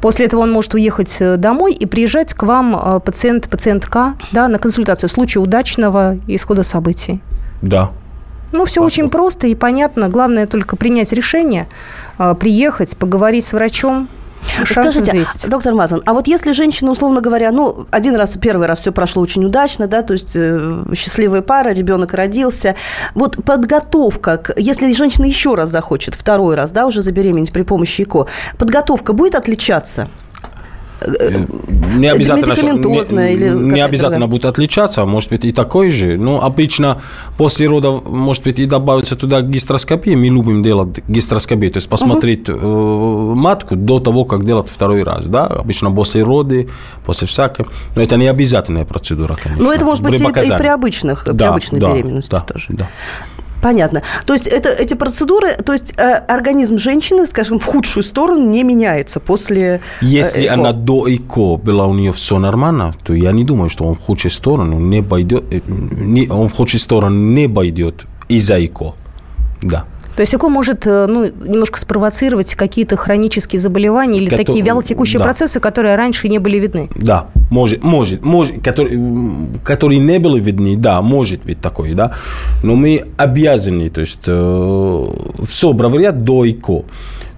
После 0.00 0.26
этого 0.26 0.40
он 0.40 0.50
может 0.50 0.74
уехать 0.74 1.16
э, 1.20 1.36
домой 1.36 1.74
и 1.74 1.86
приезжать 1.86 2.32
к 2.32 2.42
вам 2.42 2.74
э, 2.74 3.00
пациент, 3.00 3.50
пациентка, 3.50 4.14
да, 4.32 4.48
на 4.48 4.58
консультацию 4.58 5.08
в 5.08 5.12
случае 5.12 5.42
удачного 5.42 6.16
исхода 6.26 6.62
событий. 6.62 7.20
Да. 7.60 7.90
Ну, 8.52 8.64
все 8.64 8.82
очень 8.82 9.10
просто 9.10 9.46
и 9.46 9.54
понятно. 9.54 10.08
Главное 10.08 10.46
только 10.46 10.76
принять 10.76 11.12
решение, 11.12 11.68
э, 12.18 12.34
приехать, 12.34 12.96
поговорить 12.96 13.44
с 13.44 13.52
врачом. 13.52 14.08
Скажите, 14.64 15.10
взвесить. 15.12 15.48
доктор 15.48 15.74
Мазан, 15.74 16.02
а 16.06 16.12
вот 16.12 16.26
если 16.26 16.52
женщина, 16.52 16.90
условно 16.90 17.20
говоря, 17.20 17.50
ну, 17.50 17.86
один 17.90 18.16
раз, 18.16 18.36
первый 18.36 18.66
раз 18.66 18.80
все 18.80 18.92
прошло 18.92 19.22
очень 19.22 19.44
удачно, 19.44 19.86
да, 19.86 20.02
то 20.02 20.12
есть 20.12 20.32
э, 20.34 20.84
счастливая 20.94 21.42
пара, 21.42 21.70
ребенок 21.70 22.14
родился, 22.14 22.74
вот 23.14 23.42
подготовка, 23.44 24.38
к, 24.38 24.54
если 24.56 24.92
женщина 24.92 25.26
еще 25.26 25.54
раз 25.54 25.70
захочет, 25.70 26.14
второй 26.14 26.56
раз, 26.56 26.70
да, 26.70 26.86
уже 26.86 27.02
забеременеть 27.02 27.52
при 27.52 27.62
помощи 27.62 28.02
ЭКО, 28.02 28.26
подготовка 28.58 29.12
будет 29.12 29.34
отличаться? 29.34 30.08
Не 31.06 32.08
обязательно, 32.08 32.52
медикаментозная 32.52 33.30
не, 33.30 33.34
или 33.34 33.48
не 33.48 33.80
обязательно 33.80 34.26
будет 34.26 34.44
отличаться, 34.44 35.06
может 35.06 35.30
быть 35.30 35.44
и 35.44 35.52
такой 35.52 35.90
же. 35.90 36.18
Но 36.18 36.42
обычно 36.42 37.00
после 37.38 37.68
родов, 37.68 38.04
может 38.04 38.42
быть, 38.44 38.58
и 38.58 38.66
добавится 38.66 39.16
туда 39.16 39.40
гистроскопия. 39.40 40.16
Мы 40.16 40.26
любим 40.26 40.62
делать 40.62 41.00
гистроскопию, 41.08 41.70
то 41.70 41.78
есть 41.78 41.88
посмотреть 41.88 42.48
э, 42.48 42.52
матку 42.52 43.76
до 43.76 43.98
того, 43.98 44.24
как 44.24 44.44
делать 44.44 44.68
второй 44.68 45.02
раз. 45.02 45.26
Да? 45.26 45.46
Обычно 45.46 45.90
после 45.90 46.22
роды, 46.22 46.68
после 47.04 47.26
всякой. 47.26 47.66
Но 47.96 48.02
это 48.02 48.16
не 48.16 48.26
обязательная 48.26 48.84
процедура, 48.84 49.36
конечно. 49.42 49.64
Ну, 49.64 49.72
это 49.72 49.84
может 49.84 50.04
быть 50.04 50.20
и, 50.20 50.24
и 50.24 50.58
при 50.58 50.66
обычных, 50.66 51.24
при 51.24 51.32
Да, 51.32 51.48
обычной 51.50 51.80
да, 51.80 51.92
беременности 51.94 52.30
да, 52.30 52.40
тоже. 52.40 52.66
да. 52.70 52.88
Понятно. 53.62 54.02
То 54.26 54.32
есть 54.32 54.46
это, 54.46 54.70
эти 54.70 54.94
процедуры, 54.94 55.54
то 55.54 55.72
есть 55.72 55.94
э, 55.96 56.12
организм 56.28 56.78
женщины, 56.78 57.26
скажем, 57.26 57.58
в 57.58 57.64
худшую 57.64 58.02
сторону 58.04 58.48
не 58.48 58.62
меняется 58.64 59.20
после 59.20 59.62
э, 59.62 59.80
Если 60.00 60.46
ЭКО. 60.46 60.54
она 60.54 60.72
до 60.72 61.06
ЭКО 61.08 61.56
была 61.56 61.86
у 61.86 61.94
нее 61.94 62.12
все 62.12 62.38
нормально, 62.38 62.94
то 63.04 63.14
я 63.14 63.32
не 63.32 63.44
думаю, 63.44 63.68
что 63.68 63.84
он 63.84 63.94
в 63.94 64.00
худшую 64.00 64.32
сторону 64.32 64.78
не 64.78 65.02
пойдет, 65.02 65.44
э, 65.50 65.60
не, 65.66 66.28
он 66.28 66.48
в 66.48 66.52
худшую 66.54 66.80
сторону 66.80 67.16
не 67.34 67.48
пойдет 67.48 68.06
из-за 68.28 68.64
ЭКО. 68.64 68.94
Да. 69.62 69.84
То 70.20 70.22
есть 70.22 70.34
ЭКО 70.34 70.50
может 70.50 70.86
э, 70.86 71.06
ну, 71.06 71.24
немножко 71.24 71.80
спровоцировать 71.80 72.54
какие-то 72.54 72.94
хронические 72.98 73.58
заболевания 73.58 74.18
или 74.18 74.28
Кото- 74.28 74.44
такие 74.44 74.62
вялотекущие 74.62 75.18
да. 75.18 75.24
процессы, 75.24 75.60
которые 75.60 75.96
раньше 75.96 76.28
не 76.28 76.38
были 76.38 76.58
видны. 76.58 76.90
Да, 76.94 77.28
может, 77.50 77.82
может, 77.82 78.22
может, 78.22 78.62
который, 78.62 78.96
м, 78.96 79.48
которые 79.64 79.98
не 79.98 80.18
были 80.18 80.38
видны, 80.38 80.76
да, 80.76 81.00
может 81.00 81.44
быть 81.44 81.62
такой, 81.62 81.94
да, 81.94 82.12
но 82.62 82.76
мы 82.76 83.02
обязаны, 83.16 83.88
то 83.88 84.02
есть, 84.02 84.20
э, 84.26 85.06
все 85.46 85.72
проверять 85.72 86.22
до 86.22 86.46
ЭКО. 86.46 86.84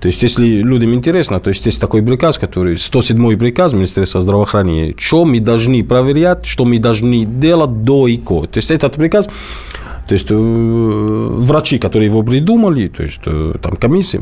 То 0.00 0.08
есть, 0.08 0.20
если 0.20 0.48
людям 0.48 0.92
интересно, 0.92 1.38
то 1.38 1.50
есть, 1.50 1.64
есть 1.66 1.80
такой 1.80 2.02
приказ, 2.02 2.36
который, 2.36 2.76
107 2.76 3.36
приказ 3.38 3.74
Министерства 3.74 4.20
здравоохранения, 4.20 4.94
что 4.98 5.24
мы 5.24 5.38
должны 5.38 5.84
проверять, 5.84 6.46
что 6.46 6.64
мы 6.64 6.80
должны 6.80 7.24
делать 7.24 7.84
до 7.84 8.08
ЭКО. 8.08 8.48
То 8.48 8.58
есть, 8.58 8.72
этот 8.72 8.94
приказ, 8.94 9.28
то 10.12 10.14
есть, 10.14 10.30
э, 10.30 10.34
врачи, 10.34 11.78
которые 11.78 12.10
его 12.10 12.22
придумали, 12.22 12.88
то 12.88 13.02
есть, 13.02 13.22
э, 13.24 13.54
там, 13.62 13.76
комиссии, 13.76 14.20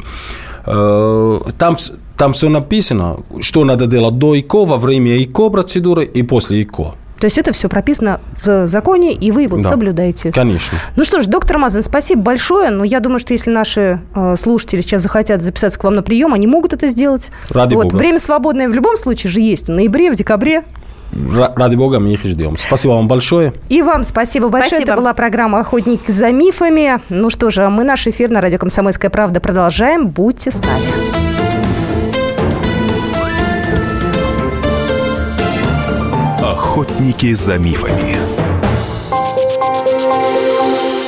э, 0.67 1.41
там, 1.59 1.77
там 2.17 2.33
все 2.33 2.49
написано, 2.49 3.17
что 3.41 3.65
надо 3.65 3.87
делать 3.87 4.17
до 4.17 4.39
ЭКО, 4.39 4.67
во 4.67 4.77
время 4.77 5.21
ЭКО 5.21 5.51
процедуры 5.51 6.05
и 6.05 6.23
после 6.23 6.63
ЭКО. 6.63 6.95
То 7.19 7.25
есть 7.27 7.39
это 7.39 7.51
все 7.53 7.69
прописано 7.69 8.21
в 8.45 8.69
законе, 8.69 9.13
и 9.13 9.33
вы 9.33 9.43
его 9.43 9.57
Да. 9.57 9.69
соблюдаете. 9.69 10.31
Конечно. 10.31 10.79
Ну 10.97 11.05
что 11.05 11.23
ж, 11.23 11.27
доктор 11.27 11.59
Мазан, 11.59 11.83
спасибо 11.83 12.23
большое. 12.23 12.71
Но 12.71 12.85
я 12.85 13.01
думаю, 13.01 13.19
что 13.19 13.35
если 13.35 13.51
наши 13.51 14.01
э, 14.15 14.37
слушатели 14.37 14.81
сейчас 14.83 15.03
захотят 15.03 15.43
записаться 15.43 15.79
к 15.79 15.85
вам 15.85 15.97
на 15.97 16.03
прием, 16.03 16.35
они 16.35 16.47
могут 16.47 16.73
это 16.73 16.87
сделать. 16.87 17.33
Ради 17.51 17.75
вот. 17.75 17.87
бога. 17.87 17.97
Время 17.97 18.21
свободное 18.21 18.69
в 18.69 18.73
любом 18.75 18.97
случае 18.97 19.33
же 19.33 19.41
есть. 19.41 19.67
В 19.67 19.73
ноябре, 19.73 20.13
в 20.13 20.15
декабре. 20.15 20.63
Ра- 21.13 21.53
Ради 21.57 21.75
бога, 21.77 21.99
мы 21.99 22.13
их 22.13 22.25
ждем. 22.25 22.57
Спасибо 22.59 22.93
вам 22.93 23.09
большое. 23.09 23.53
И 23.69 23.83
вам 23.83 24.05
спасибо 24.05 24.49
большое. 24.49 24.69
Спасибо. 24.71 24.93
Это 24.93 25.01
была 25.01 25.13
программа 25.15 25.61
«Охотник 25.61 26.03
за 26.07 26.31
мифами». 26.31 27.01
Ну 27.09 27.31
что 27.31 27.51
же, 27.51 27.69
мы 27.69 27.85
наш 27.85 28.07
эфир 28.07 28.31
на 28.31 28.41
радио 28.41 28.59
«Комсомольская 28.59 29.11
правда» 29.11 29.41
продолжаем. 29.41 30.09
Будьте 30.09 30.51
с 30.51 30.61
нами. 30.65 30.87
Охотники 36.43 37.33
за 37.35 37.59
мифами. 37.59 38.17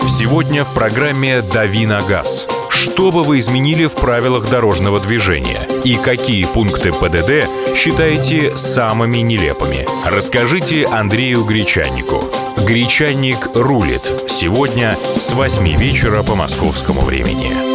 Сегодня 0.09 0.65
в 0.65 0.73
программе 0.75 1.41
«Дави 1.43 1.87
на 1.87 2.01
газ». 2.03 2.47
Что 2.83 3.13
бы 3.13 3.23
вы 3.23 3.39
изменили 3.39 3.85
в 3.85 3.95
правилах 3.95 4.51
дорожного 4.51 4.99
движения? 4.99 5.69
И 5.85 5.95
какие 5.95 6.45
пункты 6.45 6.91
ПДД 6.91 7.47
считаете 7.77 8.59
самыми 8.59 9.19
нелепыми? 9.19 9.87
Расскажите 10.05 10.87
Андрею 10.87 11.45
Гречаннику. 11.45 12.21
Гречанник 12.67 13.55
рулит. 13.55 14.03
Сегодня 14.27 14.97
с 15.17 15.31
8 15.33 15.65
вечера 15.77 16.25
по 16.25 16.35
московскому 16.35 17.03
времени. 17.03 17.72